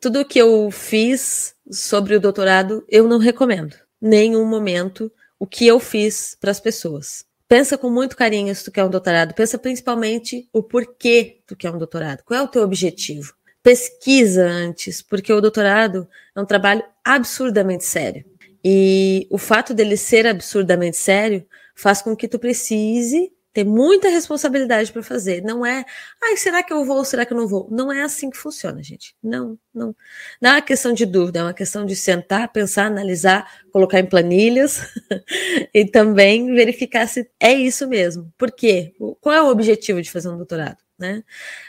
Tudo 0.00 0.24
que 0.24 0.38
eu 0.38 0.68
fiz 0.70 1.54
sobre 1.70 2.16
o 2.16 2.20
doutorado, 2.20 2.84
eu 2.88 3.06
não 3.06 3.18
recomendo. 3.18 3.76
Nenhum 4.00 4.44
momento 4.44 5.12
o 5.38 5.46
que 5.46 5.66
eu 5.66 5.78
fiz 5.78 6.36
para 6.40 6.50
as 6.50 6.58
pessoas. 6.58 7.24
Pensa 7.46 7.78
com 7.78 7.88
muito 7.88 8.16
carinho 8.16 8.54
se 8.54 8.64
tu 8.64 8.72
quer 8.72 8.84
um 8.84 8.90
doutorado. 8.90 9.32
Pensa 9.32 9.56
principalmente 9.58 10.48
o 10.52 10.62
porquê 10.62 11.40
tu 11.46 11.56
quer 11.56 11.70
um 11.70 11.78
doutorado. 11.78 12.22
Qual 12.24 12.38
é 12.38 12.42
o 12.42 12.48
teu 12.48 12.62
objetivo? 12.62 13.32
Pesquisa 13.62 14.44
antes, 14.44 15.00
porque 15.00 15.32
o 15.32 15.40
doutorado 15.40 16.08
é 16.36 16.40
um 16.40 16.44
trabalho 16.44 16.82
absurdamente 17.04 17.84
sério. 17.84 18.24
E 18.64 19.26
o 19.30 19.38
fato 19.38 19.72
dele 19.72 19.96
ser 19.96 20.26
absurdamente 20.26 20.96
sério 20.96 21.46
faz 21.74 22.02
com 22.02 22.16
que 22.16 22.28
tu 22.28 22.38
precise 22.38 23.32
ter 23.52 23.64
muita 23.64 24.08
responsabilidade 24.08 24.92
para 24.92 25.02
fazer. 25.02 25.42
Não 25.42 25.64
é, 25.64 25.84
ai, 26.22 26.36
será 26.36 26.62
que 26.62 26.72
eu 26.72 26.84
vou 26.84 26.98
ou 26.98 27.04
será 27.04 27.24
que 27.24 27.32
eu 27.32 27.36
não 27.36 27.48
vou? 27.48 27.66
Não 27.70 27.90
é 27.92 28.02
assim 28.02 28.30
que 28.30 28.36
funciona, 28.36 28.82
gente. 28.82 29.16
Não, 29.22 29.58
não. 29.74 29.94
Não 30.40 30.50
é 30.50 30.54
uma 30.54 30.62
questão 30.62 30.92
de 30.92 31.06
dúvida, 31.06 31.40
é 31.40 31.42
uma 31.42 31.54
questão 31.54 31.84
de 31.84 31.96
sentar, 31.96 32.52
pensar, 32.52 32.86
analisar, 32.86 33.50
colocar 33.72 33.98
em 33.98 34.06
planilhas 34.06 34.80
e 35.74 35.84
também 35.84 36.54
verificar 36.54 37.08
se 37.08 37.28
é 37.40 37.52
isso 37.52 37.88
mesmo. 37.88 38.32
Por 38.38 38.52
quê? 38.52 38.94
Qual 39.20 39.34
é 39.34 39.42
o 39.42 39.48
objetivo 39.48 40.00
de 40.02 40.10
fazer 40.10 40.28
um 40.28 40.36
doutorado? 40.36 40.78
Né? 40.98 41.22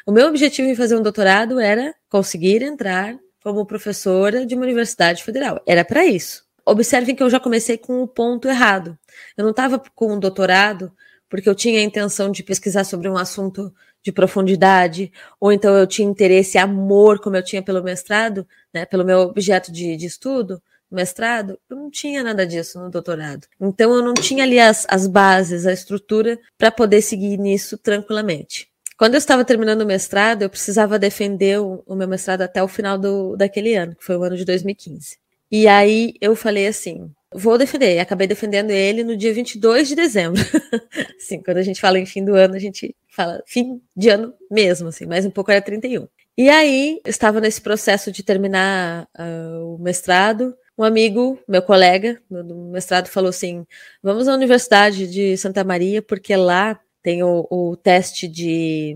O 0.06 0.12
meu 0.12 0.28
objetivo 0.28 0.68
em 0.68 0.76
fazer 0.76 0.96
um 0.96 1.02
doutorado 1.02 1.60
era 1.60 1.96
conseguir 2.10 2.62
entrar 2.62 3.18
como 3.44 3.66
professora 3.66 4.46
de 4.46 4.54
uma 4.54 4.64
universidade 4.66 5.24
federal. 5.24 5.62
Era 5.66 5.86
para 5.86 6.06
isso 6.06 6.49
observem 6.70 7.16
que 7.16 7.24
eu 7.24 7.30
já 7.30 7.40
comecei 7.40 7.78
com 7.78 8.02
o 8.02 8.08
ponto 8.08 8.48
errado. 8.48 8.98
Eu 9.38 9.44
não 9.44 9.52
estava 9.52 9.82
com 9.96 10.14
um 10.14 10.20
doutorado 10.20 10.92
porque 11.30 11.48
eu 11.48 11.56
tinha 11.56 11.80
a 11.80 11.84
intenção 11.84 12.32
de 12.32 12.44
pesquisar 12.44 12.84
sobre 12.84 13.08
um 13.08 13.18
assunto 13.18 13.74
de 14.02 14.12
profundidade, 14.12 15.12
ou 15.40 15.52
então 15.52 15.76
eu 15.76 15.86
tinha 15.86 16.10
interesse, 16.10 16.58
amor, 16.58 17.20
como 17.20 17.36
eu 17.36 17.44
tinha 17.44 17.62
pelo 17.62 17.84
mestrado, 17.84 18.48
né, 18.74 18.86
pelo 18.86 19.04
meu 19.04 19.20
objeto 19.20 19.72
de, 19.72 19.96
de 19.98 20.06
estudo, 20.06 20.62
mestrado, 20.90 21.60
eu 21.70 21.76
não 21.76 21.92
tinha 21.92 22.24
nada 22.24 22.48
disso 22.48 22.80
no 22.80 22.90
doutorado. 22.90 23.46
Então 23.60 23.94
eu 23.94 24.02
não 24.02 24.14
tinha 24.14 24.44
ali 24.44 24.60
as, 24.60 24.86
as 24.90 25.06
bases, 25.06 25.68
a 25.68 25.74
estrutura 25.74 26.40
para 26.58 26.72
poder 26.72 27.02
seguir 27.02 27.38
nisso 27.38 27.78
tranquilamente. 27.78 28.68
Quando 28.98 29.14
eu 29.14 29.20
estava 29.20 29.46
terminando 29.46 29.82
o 29.82 29.86
mestrado, 29.86 30.42
eu 30.42 30.50
precisava 30.50 31.00
defender 31.00 31.60
o, 31.60 31.84
o 31.86 31.96
meu 31.96 32.08
mestrado 32.08 32.42
até 32.42 32.62
o 32.62 32.68
final 32.68 32.98
do, 32.98 33.36
daquele 33.36 33.76
ano, 33.76 33.96
que 33.96 34.04
foi 34.04 34.18
o 34.18 34.24
ano 34.24 34.36
de 34.36 34.44
2015. 34.44 35.18
E 35.52 35.68
aí 35.68 36.14
eu 36.22 36.36
falei 36.36 36.68
assim: 36.68 37.12
vou 37.34 37.58
defender. 37.58 37.96
E 37.96 38.00
acabei 38.00 38.28
defendendo 38.28 38.72
ele 38.72 39.04
no 39.04 39.16
dia 39.16 39.34
22 39.34 39.88
de 39.88 39.96
dezembro. 39.96 40.42
assim, 41.18 41.42
quando 41.42 41.58
a 41.58 41.64
gente 41.64 41.80
fala 41.80 42.00
em 42.00 42.06
fim 42.06 42.24
do 42.24 42.36
ano, 42.36 42.56
a 42.56 42.60
gente 42.60 42.96
fala 43.10 43.42
fim 43.46 43.82
de 43.96 44.10
ano 44.10 44.34
mesmo, 44.50 44.90
assim, 44.90 45.06
mais 45.06 45.26
um 45.26 45.32
pouco 45.32 45.52
era 45.52 45.62
31. 45.62 46.08
E 46.38 46.50
aí, 46.50 47.02
eu 47.04 47.10
estava 47.10 47.42
nesse 47.42 47.62
processo 47.62 48.12
de 48.12 48.24
terminar 48.24 49.08
uh, 49.20 49.76
o 49.76 49.78
mestrado. 49.78 50.56
Um 50.78 50.84
amigo, 50.84 51.38
meu 51.46 51.62
colega 51.62 52.22
do 52.30 52.56
mestrado, 52.72 53.08
falou 53.08 53.30
assim: 53.30 53.66
vamos 54.02 54.28
à 54.28 54.34
Universidade 54.34 55.08
de 55.08 55.36
Santa 55.38 55.64
Maria, 55.64 56.02
porque 56.02 56.36
lá 56.36 56.80
tem 57.04 57.24
o, 57.24 57.46
o 57.50 57.76
teste 57.76 58.28
de 58.28 58.96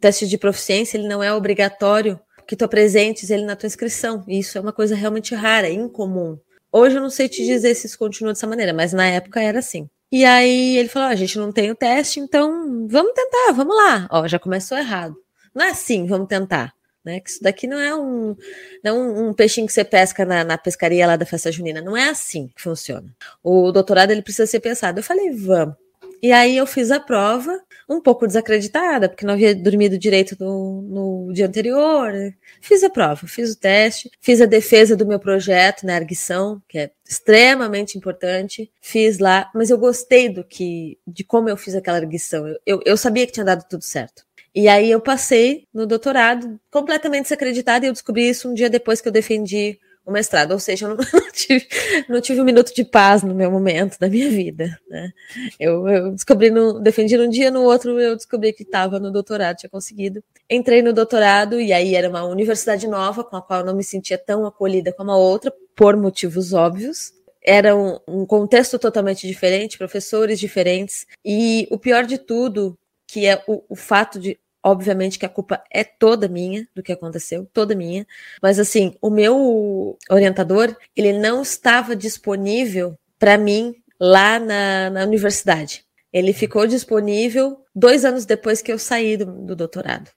teste 0.00 0.28
de 0.28 0.38
proficiência, 0.38 0.96
ele 0.96 1.08
não 1.08 1.20
é 1.20 1.32
obrigatório 1.34 2.20
que 2.48 2.56
tu 2.56 2.64
apresentes 2.64 3.28
ele 3.28 3.44
na 3.44 3.54
tua 3.54 3.66
inscrição. 3.66 4.24
Isso 4.26 4.56
é 4.56 4.60
uma 4.60 4.72
coisa 4.72 4.96
realmente 4.96 5.34
rara, 5.34 5.68
incomum. 5.68 6.38
Hoje 6.72 6.96
eu 6.96 7.02
não 7.02 7.10
sei 7.10 7.28
te 7.28 7.44
dizer 7.44 7.74
se 7.74 7.86
isso 7.86 7.98
continua 7.98 8.32
dessa 8.32 8.46
maneira, 8.46 8.72
mas 8.72 8.94
na 8.94 9.06
época 9.06 9.42
era 9.42 9.58
assim. 9.58 9.88
E 10.10 10.24
aí 10.24 10.78
ele 10.78 10.88
falou: 10.88 11.08
oh, 11.08 11.12
a 11.12 11.14
gente 11.14 11.38
não 11.38 11.52
tem 11.52 11.70
o 11.70 11.74
teste, 11.74 12.18
então 12.18 12.88
vamos 12.88 13.12
tentar, 13.12 13.52
vamos 13.52 13.76
lá. 13.76 14.08
Ó, 14.10 14.26
já 14.26 14.38
começou 14.38 14.78
errado. 14.78 15.14
Não 15.54 15.62
é 15.62 15.70
assim, 15.70 16.06
vamos 16.06 16.26
tentar. 16.26 16.72
Né? 17.04 17.20
Que 17.20 17.28
isso 17.28 17.42
daqui 17.42 17.66
não 17.66 17.78
é 17.78 17.94
um, 17.94 18.34
não 18.82 18.96
é 18.96 19.20
um 19.20 19.32
peixinho 19.34 19.66
que 19.66 19.72
você 19.72 19.84
pesca 19.84 20.24
na, 20.24 20.42
na, 20.42 20.56
pescaria 20.56 21.06
lá 21.06 21.16
da 21.16 21.26
festa 21.26 21.52
junina. 21.52 21.82
Não 21.82 21.94
é 21.94 22.08
assim 22.08 22.48
que 22.56 22.62
funciona. 22.62 23.14
O 23.42 23.70
doutorado 23.70 24.10
ele 24.10 24.22
precisa 24.22 24.46
ser 24.46 24.60
pensado. 24.60 25.00
Eu 25.00 25.04
falei, 25.04 25.30
vamos. 25.32 25.76
E 26.22 26.32
aí 26.32 26.56
eu 26.56 26.66
fiz 26.66 26.90
a 26.90 26.98
prova, 26.98 27.60
um 27.88 28.00
pouco 28.00 28.26
desacreditada, 28.26 29.08
porque 29.08 29.24
não 29.24 29.34
havia 29.34 29.54
dormido 29.54 29.98
direito 29.98 30.36
no, 30.38 30.82
no 30.82 31.32
dia 31.32 31.46
anterior. 31.46 32.12
Fiz 32.60 32.84
a 32.84 32.90
prova, 32.90 33.26
fiz 33.26 33.52
o 33.52 33.58
teste, 33.58 34.10
fiz 34.20 34.40
a 34.40 34.46
defesa 34.46 34.94
do 34.94 35.06
meu 35.06 35.18
projeto 35.18 35.86
na 35.86 35.96
erguição, 35.96 36.62
que 36.68 36.78
é 36.78 36.90
extremamente 37.08 37.96
importante. 37.96 38.70
Fiz 38.80 39.18
lá, 39.18 39.50
mas 39.54 39.70
eu 39.70 39.78
gostei 39.78 40.28
do 40.28 40.44
que, 40.44 40.98
de 41.06 41.24
como 41.24 41.48
eu 41.48 41.56
fiz 41.56 41.74
aquela 41.74 41.98
erguição. 41.98 42.46
Eu, 42.46 42.58
eu, 42.66 42.80
eu 42.84 42.96
sabia 42.96 43.26
que 43.26 43.32
tinha 43.32 43.44
dado 43.44 43.64
tudo 43.68 43.82
certo. 43.82 44.28
E 44.54 44.68
aí 44.68 44.90
eu 44.90 45.00
passei 45.00 45.66
no 45.72 45.86
doutorado 45.86 46.58
completamente 46.70 47.24
desacreditada 47.24 47.86
e 47.86 47.88
eu 47.88 47.92
descobri 47.92 48.28
isso 48.28 48.50
um 48.50 48.54
dia 48.54 48.68
depois 48.68 49.00
que 49.00 49.08
eu 49.08 49.12
defendi 49.12 49.78
o 50.08 50.12
mestrado, 50.12 50.52
ou 50.52 50.58
seja, 50.58 50.86
eu 50.86 50.90
não, 50.90 50.96
não, 51.12 51.30
tive, 51.30 51.68
não 52.08 52.20
tive 52.20 52.40
um 52.40 52.44
minuto 52.44 52.74
de 52.74 52.82
paz 52.82 53.22
no 53.22 53.34
meu 53.34 53.50
momento 53.50 53.98
da 53.98 54.08
minha 54.08 54.30
vida, 54.30 54.78
né? 54.88 55.12
Eu, 55.60 55.86
eu 55.86 56.12
descobri, 56.12 56.50
no, 56.50 56.80
defendi 56.80 57.16
num 57.18 57.28
dia, 57.28 57.50
no 57.50 57.62
outro 57.62 58.00
eu 58.00 58.16
descobri 58.16 58.54
que 58.54 58.62
estava 58.62 58.98
no 58.98 59.12
doutorado, 59.12 59.58
tinha 59.58 59.68
conseguido. 59.68 60.24
entrei 60.48 60.80
no 60.80 60.94
doutorado 60.94 61.60
e 61.60 61.74
aí 61.74 61.94
era 61.94 62.08
uma 62.08 62.24
universidade 62.24 62.88
nova 62.88 63.22
com 63.22 63.36
a 63.36 63.42
qual 63.42 63.60
eu 63.60 63.66
não 63.66 63.76
me 63.76 63.84
sentia 63.84 64.16
tão 64.16 64.46
acolhida 64.46 64.94
como 64.94 65.10
a 65.10 65.16
outra, 65.16 65.52
por 65.76 65.94
motivos 65.94 66.54
óbvios. 66.54 67.12
Era 67.44 67.76
um, 67.76 67.98
um 68.08 68.24
contexto 68.24 68.78
totalmente 68.78 69.26
diferente, 69.26 69.76
professores 69.76 70.40
diferentes, 70.40 71.06
e 71.24 71.68
o 71.70 71.78
pior 71.78 72.04
de 72.04 72.16
tudo, 72.16 72.78
que 73.06 73.26
é 73.26 73.42
o, 73.46 73.62
o 73.68 73.76
fato 73.76 74.18
de 74.18 74.38
Obviamente 74.62 75.18
que 75.18 75.26
a 75.26 75.28
culpa 75.28 75.62
é 75.72 75.84
toda 75.84 76.28
minha 76.28 76.66
do 76.74 76.82
que 76.82 76.92
aconteceu, 76.92 77.48
toda 77.52 77.74
minha. 77.74 78.06
Mas 78.42 78.58
assim, 78.58 78.96
o 79.00 79.10
meu 79.10 79.96
orientador, 80.10 80.76
ele 80.96 81.12
não 81.12 81.42
estava 81.42 81.94
disponível 81.94 82.98
para 83.18 83.38
mim 83.38 83.74
lá 84.00 84.38
na, 84.38 84.90
na, 84.90 85.04
universidade. 85.04 85.84
Ele 86.12 86.32
ficou 86.32 86.66
disponível 86.66 87.58
dois 87.74 88.04
anos 88.04 88.24
depois 88.24 88.62
que 88.62 88.72
eu 88.72 88.78
saí 88.78 89.16
do, 89.16 89.26
do 89.26 89.56
doutorado. 89.56 90.10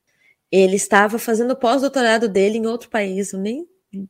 Ele 0.51 0.75
estava 0.75 1.17
fazendo 1.17 1.51
o 1.51 1.56
pós-doutorado 1.56 2.27
dele 2.27 2.58
em 2.58 2.67
outro 2.67 2.89
país, 2.89 3.34
eu 3.34 3.39
nem 3.39 3.65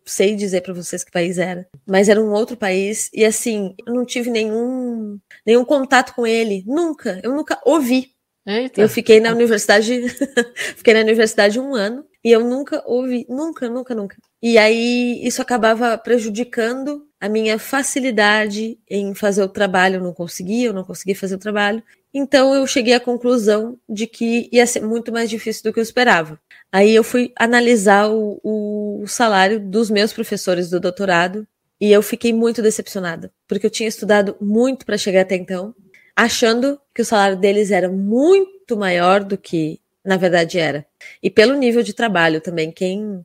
sei 0.05 0.35
dizer 0.35 0.61
para 0.61 0.73
vocês 0.73 1.03
que 1.03 1.11
país 1.11 1.37
era, 1.37 1.67
mas 1.87 2.07
era 2.07 2.21
um 2.21 2.31
outro 2.31 2.55
país 2.55 3.09
e 3.13 3.25
assim, 3.25 3.73
eu 3.85 3.93
não 3.93 4.05
tive 4.05 4.29
nenhum 4.29 5.19
nenhum 5.45 5.65
contato 5.65 6.13
com 6.13 6.25
ele, 6.25 6.63
nunca, 6.67 7.19
eu 7.23 7.35
nunca 7.35 7.59
ouvi. 7.65 8.11
Eita. 8.45 8.81
Eu 8.81 8.89
fiquei 8.89 9.19
na 9.19 9.31
universidade, 9.31 10.09
fiquei 10.75 10.93
na 10.93 11.01
universidade 11.01 11.59
um 11.59 11.75
ano 11.75 12.03
e 12.23 12.31
eu 12.31 12.43
nunca 12.43 12.81
ouvi, 12.85 13.25
nunca, 13.29 13.69
nunca, 13.69 13.93
nunca. 13.93 14.17
E 14.41 14.57
aí 14.57 15.19
isso 15.23 15.41
acabava 15.41 15.97
prejudicando 15.97 17.07
a 17.19 17.29
minha 17.29 17.59
facilidade 17.59 18.79
em 18.89 19.13
fazer 19.13 19.43
o 19.43 19.49
trabalho. 19.49 19.97
Eu 19.97 20.03
não 20.03 20.13
conseguia, 20.13 20.67
eu 20.67 20.73
não 20.73 20.83
conseguia 20.83 21.15
fazer 21.15 21.35
o 21.35 21.39
trabalho. 21.39 21.83
Então 22.11 22.53
eu 22.53 22.65
cheguei 22.65 22.93
à 22.93 22.99
conclusão 22.99 23.77
de 23.87 24.07
que 24.07 24.49
ia 24.51 24.65
ser 24.65 24.81
muito 24.81 25.11
mais 25.11 25.29
difícil 25.29 25.63
do 25.63 25.71
que 25.71 25.79
eu 25.79 25.83
esperava. 25.83 26.39
Aí 26.71 26.95
eu 26.95 27.03
fui 27.03 27.31
analisar 27.37 28.09
o, 28.09 28.39
o 28.43 29.07
salário 29.07 29.59
dos 29.59 29.89
meus 29.91 30.11
professores 30.11 30.69
do 30.69 30.79
doutorado 30.79 31.47
e 31.79 31.91
eu 31.91 32.01
fiquei 32.01 32.33
muito 32.33 32.61
decepcionada, 32.61 33.31
porque 33.47 33.65
eu 33.65 33.71
tinha 33.71 33.89
estudado 33.89 34.35
muito 34.39 34.85
para 34.85 34.97
chegar 34.97 35.21
até 35.21 35.35
então 35.35 35.75
achando 36.21 36.79
que 36.93 37.01
o 37.01 37.05
salário 37.05 37.35
deles 37.35 37.71
era 37.71 37.89
muito 37.89 38.77
maior 38.77 39.23
do 39.23 39.35
que 39.35 39.81
na 40.05 40.17
verdade 40.17 40.59
era. 40.59 40.85
E 41.21 41.31
pelo 41.31 41.55
nível 41.55 41.81
de 41.81 41.93
trabalho 41.93 42.39
também, 42.39 42.71
quem 42.71 43.23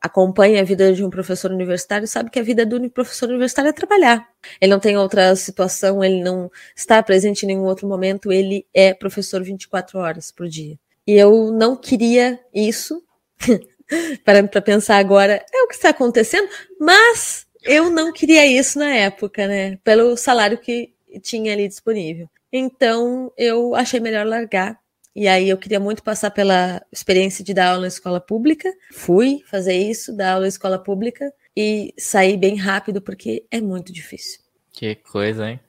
acompanha 0.00 0.60
a 0.60 0.64
vida 0.64 0.92
de 0.92 1.02
um 1.02 1.08
professor 1.08 1.50
universitário 1.50 2.06
sabe 2.06 2.30
que 2.30 2.38
a 2.38 2.42
vida 2.42 2.66
do 2.66 2.90
professor 2.90 3.30
universitário 3.30 3.70
é 3.70 3.72
trabalhar. 3.72 4.28
Ele 4.60 4.70
não 4.70 4.80
tem 4.80 4.96
outra 4.96 5.34
situação, 5.36 6.04
ele 6.04 6.22
não 6.22 6.50
está 6.76 7.02
presente 7.02 7.44
em 7.44 7.46
nenhum 7.46 7.64
outro 7.64 7.88
momento, 7.88 8.30
ele 8.30 8.66
é 8.74 8.92
professor 8.92 9.42
24 9.42 9.98
horas 9.98 10.30
por 10.30 10.46
dia. 10.46 10.78
E 11.06 11.12
eu 11.12 11.50
não 11.50 11.76
queria 11.76 12.38
isso. 12.52 13.02
Parando 14.24 14.48
para 14.48 14.60
pensar 14.60 14.98
agora, 14.98 15.44
é 15.52 15.62
o 15.62 15.68
que 15.68 15.74
está 15.74 15.90
acontecendo, 15.90 16.48
mas 16.78 17.46
eu 17.62 17.90
não 17.90 18.12
queria 18.12 18.46
isso 18.46 18.78
na 18.78 18.94
época, 18.94 19.46
né? 19.46 19.78
Pelo 19.82 20.16
salário 20.16 20.58
que 20.58 20.93
tinha 21.20 21.52
ali 21.52 21.68
disponível. 21.68 22.28
Então 22.52 23.32
eu 23.36 23.74
achei 23.74 24.00
melhor 24.00 24.26
largar. 24.26 24.78
E 25.14 25.28
aí 25.28 25.48
eu 25.48 25.56
queria 25.56 25.78
muito 25.78 26.02
passar 26.02 26.30
pela 26.30 26.84
experiência 26.90 27.44
de 27.44 27.54
dar 27.54 27.70
aula 27.70 27.82
na 27.82 27.88
escola 27.88 28.20
pública. 28.20 28.72
Fui 28.92 29.42
fazer 29.46 29.74
isso, 29.74 30.16
dar 30.16 30.32
aula 30.32 30.42
na 30.42 30.48
escola 30.48 30.78
pública 30.78 31.32
e 31.56 31.94
saí 31.96 32.36
bem 32.36 32.56
rápido 32.56 33.00
porque 33.00 33.44
é 33.50 33.60
muito 33.60 33.92
difícil. 33.92 34.40
Que 34.72 34.96
coisa, 34.96 35.48
hein? 35.48 35.60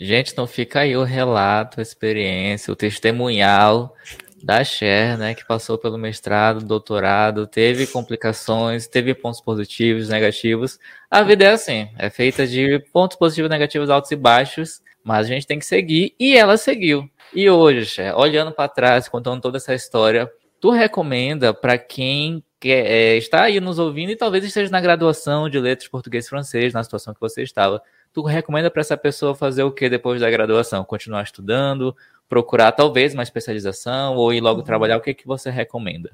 Gente, 0.00 0.32
então 0.32 0.46
fica 0.46 0.80
aí 0.80 0.96
o 0.96 1.04
relato, 1.04 1.78
a 1.78 1.82
experiência, 1.82 2.72
o 2.72 2.76
testemunhal 2.76 3.94
da 4.42 4.64
Cher, 4.64 5.18
né, 5.18 5.34
que 5.34 5.46
passou 5.46 5.76
pelo 5.76 5.98
mestrado, 5.98 6.64
doutorado, 6.64 7.46
teve 7.46 7.86
complicações, 7.86 8.86
teve 8.86 9.14
pontos 9.14 9.40
positivos, 9.40 10.08
negativos. 10.08 10.78
A 11.10 11.22
vida 11.22 11.44
é 11.44 11.52
assim, 11.52 11.88
é 11.98 12.08
feita 12.10 12.46
de 12.46 12.78
pontos 12.92 13.16
positivos, 13.16 13.50
negativos, 13.50 13.90
altos 13.90 14.10
e 14.10 14.16
baixos, 14.16 14.80
mas 15.04 15.26
a 15.26 15.28
gente 15.28 15.46
tem 15.46 15.58
que 15.58 15.66
seguir 15.66 16.14
e 16.18 16.36
ela 16.36 16.56
seguiu. 16.56 17.08
E 17.34 17.48
hoje, 17.48 17.86
Cher, 17.86 18.16
olhando 18.16 18.52
para 18.52 18.68
trás, 18.68 19.08
contando 19.08 19.40
toda 19.40 19.58
essa 19.58 19.74
história, 19.74 20.30
tu 20.60 20.70
recomenda 20.70 21.54
para 21.54 21.78
quem 21.78 22.42
quer, 22.58 22.86
é, 22.86 23.16
está 23.16 23.44
aí 23.44 23.60
nos 23.60 23.78
ouvindo 23.78 24.10
e 24.10 24.16
talvez 24.16 24.44
esteja 24.44 24.70
na 24.70 24.80
graduação 24.80 25.48
de 25.48 25.58
letras 25.58 25.88
português 25.88 26.26
e 26.26 26.28
francês, 26.28 26.74
na 26.74 26.84
situação 26.84 27.14
que 27.14 27.20
você 27.20 27.42
estava, 27.42 27.82
tu 28.12 28.22
recomenda 28.22 28.70
para 28.70 28.80
essa 28.80 28.96
pessoa 28.96 29.34
fazer 29.34 29.62
o 29.62 29.72
que 29.72 29.88
depois 29.88 30.20
da 30.20 30.30
graduação? 30.30 30.84
Continuar 30.84 31.22
estudando, 31.22 31.96
procurar 32.28 32.72
talvez 32.72 33.12
uma 33.14 33.22
especialização 33.22 34.16
ou 34.16 34.32
ir 34.32 34.40
logo 34.40 34.60
uhum. 34.60 34.66
trabalhar, 34.66 34.96
o 34.96 35.00
que, 35.00 35.14
que 35.14 35.26
você 35.26 35.50
recomenda? 35.50 36.10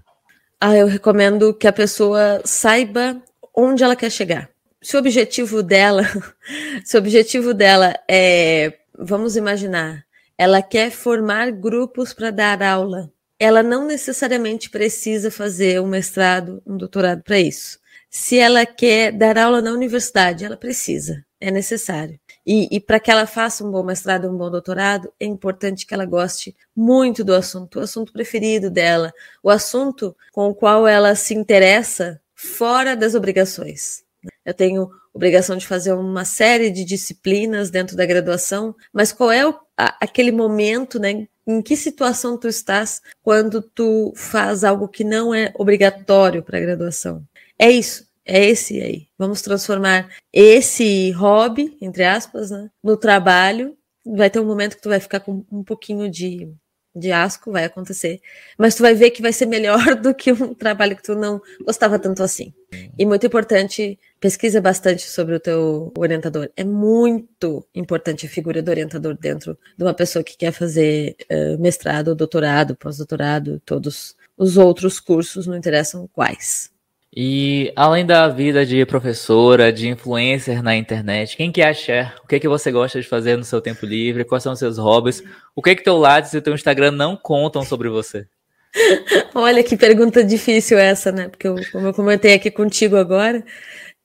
Ah, 0.60 0.74
eu 0.74 0.86
recomendo 0.86 1.52
que 1.52 1.68
a 1.68 1.72
pessoa 1.72 2.40
saiba 2.44 3.20
onde 3.54 3.84
ela 3.84 3.94
quer 3.94 4.10
chegar. 4.10 4.48
Se 4.80 4.96
o 4.96 4.98
objetivo 4.98 5.62
dela, 5.62 6.02
se 6.84 6.96
o 6.96 7.00
objetivo 7.00 7.52
dela 7.52 7.94
é, 8.08 8.78
vamos 8.98 9.36
imaginar, 9.36 10.04
ela 10.38 10.62
quer 10.62 10.90
formar 10.90 11.50
grupos 11.50 12.14
para 12.14 12.30
dar 12.30 12.62
aula. 12.62 13.10
Ela 13.38 13.62
não 13.62 13.86
necessariamente 13.86 14.70
precisa 14.70 15.30
fazer 15.30 15.80
um 15.80 15.86
mestrado, 15.86 16.62
um 16.66 16.76
doutorado 16.76 17.22
para 17.22 17.38
isso. 17.38 17.78
Se 18.08 18.38
ela 18.38 18.64
quer 18.64 19.12
dar 19.12 19.36
aula 19.36 19.60
na 19.60 19.72
universidade, 19.72 20.44
ela 20.44 20.56
precisa, 20.56 21.25
é 21.40 21.50
necessário. 21.50 22.18
E, 22.46 22.68
e 22.74 22.80
para 22.80 23.00
que 23.00 23.10
ela 23.10 23.26
faça 23.26 23.64
um 23.64 23.70
bom 23.70 23.82
mestrado, 23.82 24.28
um 24.28 24.36
bom 24.36 24.50
doutorado, 24.50 25.12
é 25.20 25.26
importante 25.26 25.86
que 25.86 25.94
ela 25.94 26.04
goste 26.04 26.56
muito 26.74 27.22
do 27.22 27.34
assunto, 27.34 27.78
o 27.78 27.82
assunto 27.82 28.12
preferido 28.12 28.70
dela, 28.70 29.12
o 29.42 29.50
assunto 29.50 30.16
com 30.32 30.48
o 30.48 30.54
qual 30.54 30.86
ela 30.86 31.14
se 31.14 31.34
interessa 31.34 32.20
fora 32.34 32.96
das 32.96 33.14
obrigações. 33.14 34.04
Eu 34.44 34.54
tenho 34.54 34.90
obrigação 35.12 35.56
de 35.56 35.66
fazer 35.66 35.92
uma 35.92 36.24
série 36.24 36.70
de 36.70 36.84
disciplinas 36.84 37.70
dentro 37.70 37.96
da 37.96 38.06
graduação, 38.06 38.74
mas 38.92 39.12
qual 39.12 39.32
é 39.32 39.46
o, 39.46 39.54
a, 39.76 39.96
aquele 40.00 40.30
momento, 40.30 40.98
né? 40.98 41.26
Em 41.46 41.62
que 41.62 41.76
situação 41.76 42.36
tu 42.36 42.48
estás 42.48 43.00
quando 43.22 43.62
tu 43.62 44.12
faz 44.16 44.64
algo 44.64 44.88
que 44.88 45.04
não 45.04 45.34
é 45.34 45.52
obrigatório 45.56 46.42
para 46.42 46.58
a 46.58 46.60
graduação? 46.60 47.24
É 47.58 47.70
isso. 47.70 48.06
É 48.26 48.44
esse 48.44 48.80
aí. 48.82 49.06
Vamos 49.16 49.40
transformar 49.40 50.10
esse 50.32 51.12
hobby, 51.12 51.76
entre 51.80 52.04
aspas, 52.04 52.50
né, 52.50 52.68
no 52.82 52.96
trabalho. 52.96 53.76
Vai 54.04 54.28
ter 54.28 54.40
um 54.40 54.44
momento 54.44 54.76
que 54.76 54.82
tu 54.82 54.88
vai 54.88 54.98
ficar 54.98 55.20
com 55.20 55.44
um 55.50 55.62
pouquinho 55.62 56.10
de, 56.10 56.52
de 56.94 57.12
asco, 57.12 57.52
vai 57.52 57.64
acontecer. 57.64 58.20
Mas 58.58 58.74
tu 58.74 58.82
vai 58.82 58.94
ver 58.94 59.10
que 59.10 59.22
vai 59.22 59.32
ser 59.32 59.46
melhor 59.46 59.94
do 59.94 60.12
que 60.12 60.32
um 60.32 60.52
trabalho 60.54 60.96
que 60.96 61.04
tu 61.04 61.14
não 61.14 61.40
gostava 61.64 62.00
tanto 62.00 62.20
assim. 62.22 62.52
E 62.98 63.06
muito 63.06 63.26
importante, 63.26 63.96
pesquisa 64.18 64.60
bastante 64.60 65.08
sobre 65.08 65.36
o 65.36 65.40
teu 65.40 65.92
orientador. 65.96 66.50
É 66.56 66.64
muito 66.64 67.64
importante 67.72 68.26
a 68.26 68.28
figura 68.28 68.60
do 68.60 68.70
orientador 68.70 69.16
dentro 69.16 69.56
de 69.78 69.84
uma 69.84 69.94
pessoa 69.94 70.24
que 70.24 70.36
quer 70.36 70.50
fazer 70.50 71.16
uh, 71.30 71.60
mestrado, 71.60 72.14
doutorado, 72.14 72.74
pós-doutorado, 72.74 73.62
todos 73.64 74.16
os 74.36 74.56
outros 74.56 74.98
cursos, 74.98 75.46
não 75.46 75.56
interessam 75.56 76.08
quais. 76.12 76.74
E 77.18 77.72
além 77.74 78.04
da 78.04 78.28
vida 78.28 78.66
de 78.66 78.84
professora, 78.84 79.72
de 79.72 79.88
influencer 79.88 80.62
na 80.62 80.76
internet, 80.76 81.34
quem 81.34 81.50
que 81.50 81.62
é 81.62 81.68
a 81.70 81.72
Cher? 81.72 82.14
O 82.22 82.26
que 82.26 82.38
que 82.38 82.46
você 82.46 82.70
gosta 82.70 83.00
de 83.00 83.08
fazer 83.08 83.38
no 83.38 83.44
seu 83.44 83.58
tempo 83.58 83.86
livre? 83.86 84.22
Quais 84.22 84.42
são 84.42 84.52
os 84.52 84.58
seus 84.58 84.76
hobbies? 84.76 85.22
O 85.54 85.62
que 85.62 85.74
que 85.74 85.82
teu 85.82 85.96
Lattes 85.96 86.34
e 86.34 86.42
teu 86.42 86.52
Instagram 86.52 86.90
não 86.90 87.16
contam 87.16 87.62
sobre 87.62 87.88
você? 87.88 88.26
Olha 89.34 89.64
que 89.64 89.78
pergunta 89.78 90.22
difícil 90.22 90.76
essa, 90.76 91.10
né? 91.10 91.28
Porque 91.30 91.48
eu, 91.48 91.56
como 91.72 91.86
eu 91.86 91.94
comentei 91.94 92.34
aqui 92.34 92.50
contigo 92.50 92.96
agora, 92.96 93.42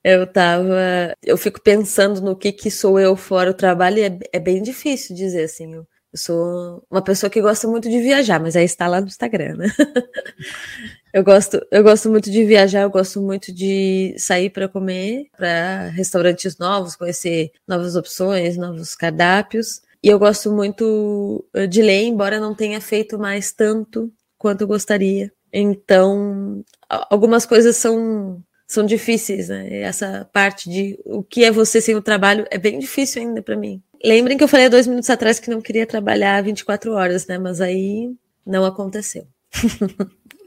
eu 0.01 0.25
tava, 0.25 1.13
eu 1.21 1.35
fico 1.37 1.61
pensando 1.61 2.21
no 2.21 2.33
que 2.33 2.53
que 2.53 2.71
sou 2.71 2.97
eu 2.97 3.17
fora 3.17 3.51
o 3.51 3.53
trabalho 3.53 3.97
e 3.97 4.03
é, 4.03 4.19
é 4.31 4.39
bem 4.39 4.61
difícil 4.63 5.17
dizer 5.17 5.43
assim. 5.43 5.73
Eu, 5.73 5.81
eu 6.13 6.17
sou 6.17 6.81
uma 6.89 7.03
pessoa 7.03 7.29
que 7.29 7.41
gosta 7.41 7.67
muito 7.67 7.89
de 7.89 7.99
viajar, 7.99 8.39
mas 8.39 8.55
aí 8.55 8.63
está 8.63 8.87
lá 8.87 9.01
no 9.01 9.07
Instagram, 9.07 9.55
né? 9.57 9.67
Eu 11.13 11.23
gosto, 11.23 11.65
eu 11.69 11.83
gosto 11.83 12.09
muito 12.09 12.31
de 12.31 12.45
viajar, 12.45 12.83
eu 12.83 12.89
gosto 12.89 13.21
muito 13.21 13.53
de 13.53 14.15
sair 14.17 14.49
para 14.49 14.67
comer, 14.69 15.27
para 15.37 15.89
restaurantes 15.89 16.57
novos, 16.57 16.95
conhecer 16.95 17.51
novas 17.67 17.95
opções, 17.95 18.57
novos 18.57 18.95
cardápios. 18.95 19.81
E 20.03 20.07
eu 20.07 20.17
gosto 20.17 20.51
muito 20.51 21.45
eh, 21.53 21.67
de 21.67 21.81
ler, 21.81 22.03
embora 22.03 22.39
não 22.39 22.55
tenha 22.55 22.81
feito 22.81 23.19
mais 23.19 23.51
tanto 23.51 24.11
quanto 24.37 24.61
eu 24.61 24.67
gostaria. 24.67 25.31
Então, 25.53 26.63
algumas 26.89 27.45
coisas 27.45 27.75
são 27.77 28.41
são 28.67 28.85
difíceis, 28.85 29.49
né? 29.49 29.81
Essa 29.81 30.29
parte 30.31 30.69
de 30.69 30.97
o 31.05 31.21
que 31.21 31.43
é 31.43 31.51
você 31.51 31.81
sem 31.81 31.93
o 31.93 32.01
trabalho 32.01 32.45
é 32.49 32.57
bem 32.57 32.79
difícil 32.79 33.21
ainda 33.21 33.41
para 33.41 33.57
mim. 33.57 33.83
Lembrem 34.03 34.37
que 34.37 34.43
eu 34.45 34.47
falei 34.47 34.67
há 34.67 34.69
dois 34.69 34.87
minutos 34.87 35.09
atrás 35.09 35.41
que 35.41 35.49
não 35.49 35.61
queria 35.61 35.85
trabalhar 35.85 36.41
24 36.41 36.93
horas, 36.93 37.27
né? 37.27 37.37
Mas 37.37 37.59
aí 37.59 38.13
não 38.45 38.63
aconteceu. 38.65 39.27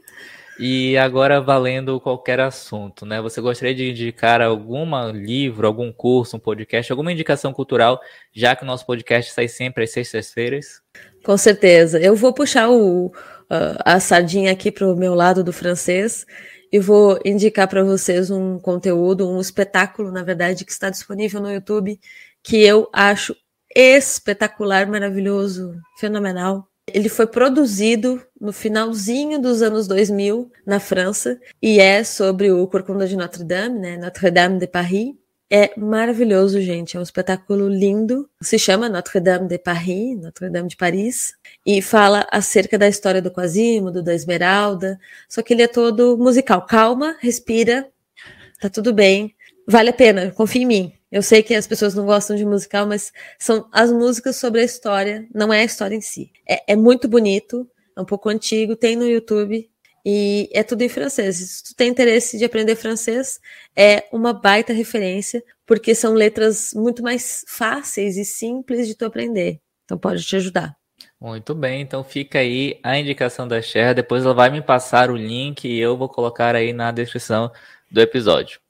E 0.57 0.97
agora 0.97 1.41
valendo 1.41 1.99
qualquer 1.99 2.39
assunto, 2.39 3.05
né? 3.05 3.21
Você 3.21 3.41
gostaria 3.41 3.75
de 3.75 3.89
indicar 3.89 4.41
algum 4.41 4.85
livro, 5.11 5.67
algum 5.67 5.91
curso, 5.91 6.37
um 6.37 6.39
podcast, 6.39 6.91
alguma 6.91 7.11
indicação 7.11 7.51
cultural, 7.51 7.99
já 8.33 8.55
que 8.55 8.63
o 8.63 8.65
nosso 8.65 8.85
podcast 8.85 9.33
sai 9.33 9.47
sempre 9.47 9.83
às 9.83 9.91
sextas-feiras? 9.91 10.81
Com 11.23 11.37
certeza. 11.37 11.99
Eu 11.99 12.15
vou 12.15 12.33
puxar 12.33 12.69
o, 12.69 13.11
a 13.49 13.99
sardinha 13.99 14.51
aqui 14.51 14.71
para 14.71 14.87
o 14.87 14.95
meu 14.95 15.13
lado 15.13 15.43
do 15.43 15.51
francês 15.51 16.25
e 16.71 16.79
vou 16.79 17.19
indicar 17.25 17.67
para 17.67 17.83
vocês 17.83 18.31
um 18.31 18.57
conteúdo, 18.57 19.29
um 19.29 19.41
espetáculo, 19.41 20.11
na 20.11 20.23
verdade, 20.23 20.63
que 20.63 20.71
está 20.71 20.89
disponível 20.89 21.41
no 21.41 21.51
YouTube, 21.51 21.99
que 22.41 22.63
eu 22.63 22.89
acho 22.93 23.35
espetacular, 23.75 24.87
maravilhoso, 24.87 25.75
fenomenal. 25.97 26.67
Ele 26.87 27.09
foi 27.09 27.25
produzido 27.25 28.21
no 28.39 28.53
finalzinho 28.53 29.41
dos 29.41 29.61
anos 29.61 29.87
2000 29.87 30.51
na 30.65 30.79
França 30.79 31.39
e 31.61 31.79
é 31.79 32.03
sobre 32.03 32.51
o 32.51 32.67
Corcunda 32.67 33.07
de 33.07 33.15
Notre 33.15 33.43
Dame, 33.43 33.79
né? 33.79 33.97
Notre 33.97 34.29
Dame 34.29 34.59
de 34.59 34.67
Paris. 34.67 35.15
É 35.49 35.71
maravilhoso, 35.79 36.59
gente. 36.61 36.97
É 36.97 36.99
um 36.99 37.03
espetáculo 37.03 37.67
lindo. 37.67 38.29
Se 38.41 38.57
chama 38.57 38.89
Notre 38.89 39.19
Dame 39.19 39.47
de 39.47 39.57
Paris, 39.57 40.19
Notre 40.19 40.49
Dame 40.49 40.69
de 40.69 40.75
Paris, 40.75 41.33
e 41.65 41.81
fala 41.81 42.27
acerca 42.31 42.77
da 42.77 42.87
história 42.87 43.21
do 43.21 43.31
Quasimodo, 43.31 44.03
da 44.03 44.13
Esmeralda. 44.13 44.99
Só 45.29 45.41
que 45.41 45.53
ele 45.53 45.63
é 45.63 45.67
todo 45.67 46.17
musical. 46.17 46.65
Calma, 46.65 47.15
respira, 47.19 47.87
tá 48.59 48.69
tudo 48.69 48.93
bem. 48.93 49.35
Vale 49.67 49.89
a 49.89 49.93
pena, 49.93 50.31
confia 50.31 50.61
em 50.61 50.65
mim. 50.65 50.93
Eu 51.15 51.21
sei 51.21 51.41
que 51.41 51.55
as 51.55 51.65
pessoas 51.65 51.95
não 51.95 52.05
gostam 52.05 52.35
de 52.35 52.43
musical, 52.43 52.85
mas 52.85 53.13
são 53.39 53.69
as 53.71 53.89
músicas 53.89 54.35
sobre 54.35 54.59
a 54.59 54.65
história, 54.65 55.25
não 55.33 55.53
é 55.53 55.61
a 55.61 55.63
história 55.63 55.95
em 55.95 56.01
si. 56.01 56.29
É, 56.45 56.73
é 56.73 56.75
muito 56.75 57.07
bonito, 57.07 57.65
é 57.95 58.01
um 58.01 58.03
pouco 58.03 58.27
antigo, 58.27 58.75
tem 58.75 58.97
no 58.97 59.07
YouTube 59.07 59.65
e 60.05 60.49
é 60.51 60.61
tudo 60.61 60.81
em 60.81 60.89
francês. 60.89 61.37
Se 61.37 61.63
tu 61.63 61.73
tem 61.73 61.87
interesse 61.87 62.37
de 62.37 62.43
aprender 62.43 62.75
francês, 62.75 63.39
é 63.73 64.03
uma 64.11 64.33
baita 64.33 64.73
referência, 64.73 65.41
porque 65.65 65.95
são 65.95 66.13
letras 66.13 66.73
muito 66.75 67.01
mais 67.01 67.45
fáceis 67.47 68.17
e 68.17 68.25
simples 68.25 68.85
de 68.85 68.93
tu 68.93 69.05
aprender. 69.05 69.61
Então 69.85 69.97
pode 69.97 70.21
te 70.21 70.35
ajudar. 70.35 70.75
Muito 71.17 71.55
bem, 71.55 71.79
então 71.79 72.03
fica 72.03 72.39
aí 72.39 72.77
a 72.83 72.99
indicação 72.99 73.47
da 73.47 73.61
Cher. 73.61 73.95
Depois 73.95 74.25
ela 74.25 74.33
vai 74.33 74.49
me 74.49 74.61
passar 74.61 75.09
o 75.09 75.15
link 75.15 75.65
e 75.65 75.79
eu 75.79 75.95
vou 75.95 76.09
colocar 76.09 76.57
aí 76.57 76.73
na 76.73 76.91
descrição 76.91 77.49
do 77.89 78.01
episódio. 78.01 78.64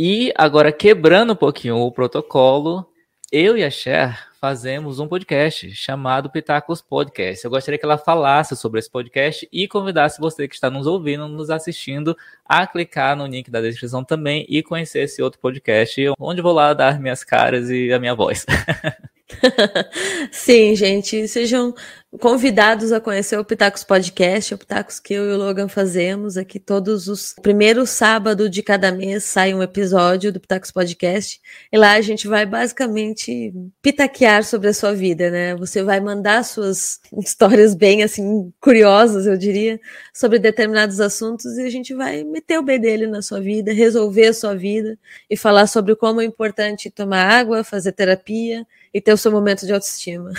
E 0.00 0.32
agora, 0.36 0.70
quebrando 0.70 1.32
um 1.32 1.36
pouquinho 1.36 1.78
o 1.78 1.90
protocolo, 1.90 2.88
eu 3.32 3.58
e 3.58 3.64
a 3.64 3.70
Cher 3.70 4.28
fazemos 4.40 5.00
um 5.00 5.08
podcast 5.08 5.74
chamado 5.74 6.30
Pitacos 6.30 6.80
Podcast. 6.80 7.44
Eu 7.44 7.50
gostaria 7.50 7.76
que 7.76 7.84
ela 7.84 7.98
falasse 7.98 8.54
sobre 8.54 8.78
esse 8.78 8.88
podcast 8.88 9.48
e 9.52 9.66
convidasse 9.66 10.20
você 10.20 10.46
que 10.46 10.54
está 10.54 10.70
nos 10.70 10.86
ouvindo, 10.86 11.26
nos 11.26 11.50
assistindo, 11.50 12.16
a 12.44 12.64
clicar 12.64 13.16
no 13.16 13.26
link 13.26 13.50
da 13.50 13.60
descrição 13.60 14.04
também 14.04 14.46
e 14.48 14.62
conhecer 14.62 15.00
esse 15.00 15.20
outro 15.20 15.40
podcast, 15.40 16.00
onde 16.16 16.40
vou 16.40 16.52
lá 16.52 16.72
dar 16.74 17.00
minhas 17.00 17.24
caras 17.24 17.68
e 17.68 17.92
a 17.92 17.98
minha 17.98 18.14
voz. 18.14 18.46
Sim, 20.32 20.74
gente, 20.74 21.28
sejam 21.28 21.74
convidados 22.16 22.90
a 22.90 23.00
conhecer 23.00 23.38
o 23.38 23.44
Pitacos 23.44 23.84
Podcast, 23.84 24.54
o 24.54 24.58
Pitacos 24.58 24.98
que 24.98 25.12
eu 25.12 25.28
e 25.28 25.32
o 25.34 25.36
Logan 25.36 25.68
fazemos 25.68 26.38
aqui 26.38 26.58
todos 26.58 27.06
os 27.06 27.34
primeiros 27.42 27.90
sábado 27.90 28.48
de 28.48 28.62
cada 28.62 28.90
mês 28.90 29.24
sai 29.24 29.52
um 29.52 29.62
episódio 29.62 30.32
do 30.32 30.40
Pitacos 30.40 30.70
Podcast 30.70 31.38
e 31.70 31.76
lá 31.76 31.92
a 31.92 32.00
gente 32.00 32.26
vai 32.26 32.46
basicamente 32.46 33.52
pitaquear 33.82 34.42
sobre 34.42 34.68
a 34.68 34.74
sua 34.74 34.94
vida, 34.94 35.30
né? 35.30 35.54
Você 35.56 35.82
vai 35.82 36.00
mandar 36.00 36.44
suas 36.44 36.98
histórias 37.18 37.74
bem 37.74 38.02
assim 38.02 38.50
curiosas, 38.58 39.26
eu 39.26 39.36
diria, 39.36 39.78
sobre 40.14 40.38
determinados 40.38 41.00
assuntos 41.00 41.58
e 41.58 41.62
a 41.62 41.70
gente 41.70 41.94
vai 41.94 42.24
meter 42.24 42.58
o 42.58 42.62
B 42.62 42.78
dele 42.78 43.06
na 43.06 43.20
sua 43.20 43.40
vida, 43.40 43.70
resolver 43.70 44.28
a 44.28 44.34
sua 44.34 44.54
vida 44.54 44.98
e 45.28 45.36
falar 45.36 45.66
sobre 45.66 45.94
como 45.94 46.22
é 46.22 46.24
importante 46.24 46.90
tomar 46.90 47.24
água, 47.24 47.62
fazer 47.62 47.92
terapia 47.92 48.66
e 48.94 49.00
ter 49.00 49.12
o 49.12 49.18
seu 49.18 49.30
momento 49.30 49.66
de 49.66 49.74
autoestima. 49.74 50.32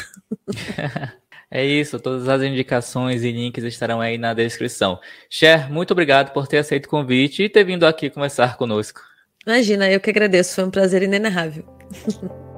É 1.52 1.66
isso, 1.66 2.00
todas 2.00 2.30
as 2.30 2.44
indicações 2.44 3.24
e 3.24 3.32
links 3.32 3.64
estarão 3.64 4.00
aí 4.00 4.20
na 4.20 4.36
descrição. 4.36 5.00
Cher, 5.28 5.68
muito 5.72 5.92
obrigado 5.92 6.32
por 6.32 6.48
ter 6.48 6.60
aceito 6.60 6.86
o 6.86 6.90
convite 6.90 7.44
e 7.44 7.50
ter 7.50 7.64
vindo 7.64 7.88
aqui 7.88 8.10
conversar 8.10 8.56
conosco. 8.56 9.02
Imagina, 9.48 9.90
eu 9.90 10.00
que 10.00 10.12
agradeço, 10.12 10.54
foi 10.54 10.66
um 10.66 10.70
prazer 10.70 11.02
inenarrável. 11.02 11.66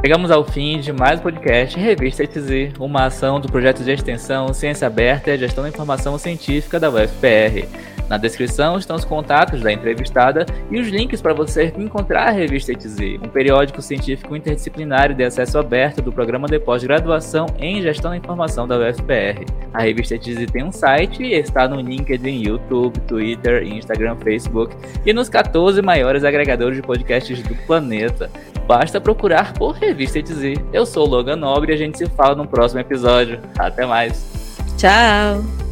Chegamos 0.00 0.30
ao 0.30 0.44
fim 0.44 0.78
de 0.78 0.92
mais 0.92 1.18
um 1.18 1.24
podcast 1.24 1.76
Revista 1.76 2.22
ETZ, 2.22 2.78
uma 2.78 3.06
ação 3.06 3.40
do 3.40 3.48
projeto 3.48 3.82
de 3.82 3.90
extensão 3.90 4.54
Ciência 4.54 4.86
Aberta 4.86 5.32
e 5.32 5.38
Gestão 5.38 5.64
da 5.64 5.68
Informação 5.68 6.16
Científica 6.16 6.78
da 6.78 6.88
UFPR. 6.88 7.97
Na 8.08 8.16
descrição 8.16 8.78
estão 8.78 8.96
os 8.96 9.04
contatos 9.04 9.60
da 9.60 9.70
entrevistada 9.70 10.46
e 10.70 10.80
os 10.80 10.88
links 10.88 11.20
para 11.20 11.34
você 11.34 11.72
encontrar 11.76 12.28
a 12.28 12.30
revista 12.30 12.72
ETZ, 12.72 12.98
um 13.22 13.28
periódico 13.28 13.82
científico 13.82 14.34
interdisciplinar 14.34 15.14
de 15.14 15.24
acesso 15.24 15.58
aberto 15.58 16.00
do 16.00 16.12
programa 16.12 16.48
de 16.48 16.58
pós-graduação 16.58 17.46
em 17.58 17.82
Gestão 17.82 18.10
da 18.10 18.16
Informação 18.16 18.66
da 18.66 18.78
UFPR. 18.78 19.44
A 19.72 19.82
revista 19.82 20.14
ETZ 20.14 20.50
tem 20.50 20.64
um 20.64 20.72
site 20.72 21.22
e 21.22 21.34
está 21.34 21.68
no 21.68 21.80
LinkedIn, 21.80 22.42
YouTube, 22.42 22.98
Twitter, 23.00 23.62
Instagram, 23.62 24.16
Facebook 24.16 24.74
e 25.04 25.12
nos 25.12 25.28
14 25.28 25.82
maiores 25.82 26.24
agregadores 26.24 26.76
de 26.76 26.82
podcasts 26.82 27.42
do 27.42 27.54
planeta. 27.66 28.30
Basta 28.66 29.00
procurar 29.00 29.52
por 29.54 29.72
Revista 29.72 30.18
ETZ. 30.18 30.60
Eu 30.72 30.84
sou 30.84 31.06
o 31.06 31.10
Logan 31.10 31.36
Nobre 31.36 31.72
e 31.72 31.74
a 31.74 31.78
gente 31.78 31.98
se 31.98 32.06
fala 32.06 32.34
no 32.34 32.46
próximo 32.46 32.80
episódio. 32.80 33.40
Até 33.58 33.86
mais. 33.86 34.26
Tchau! 34.76 35.67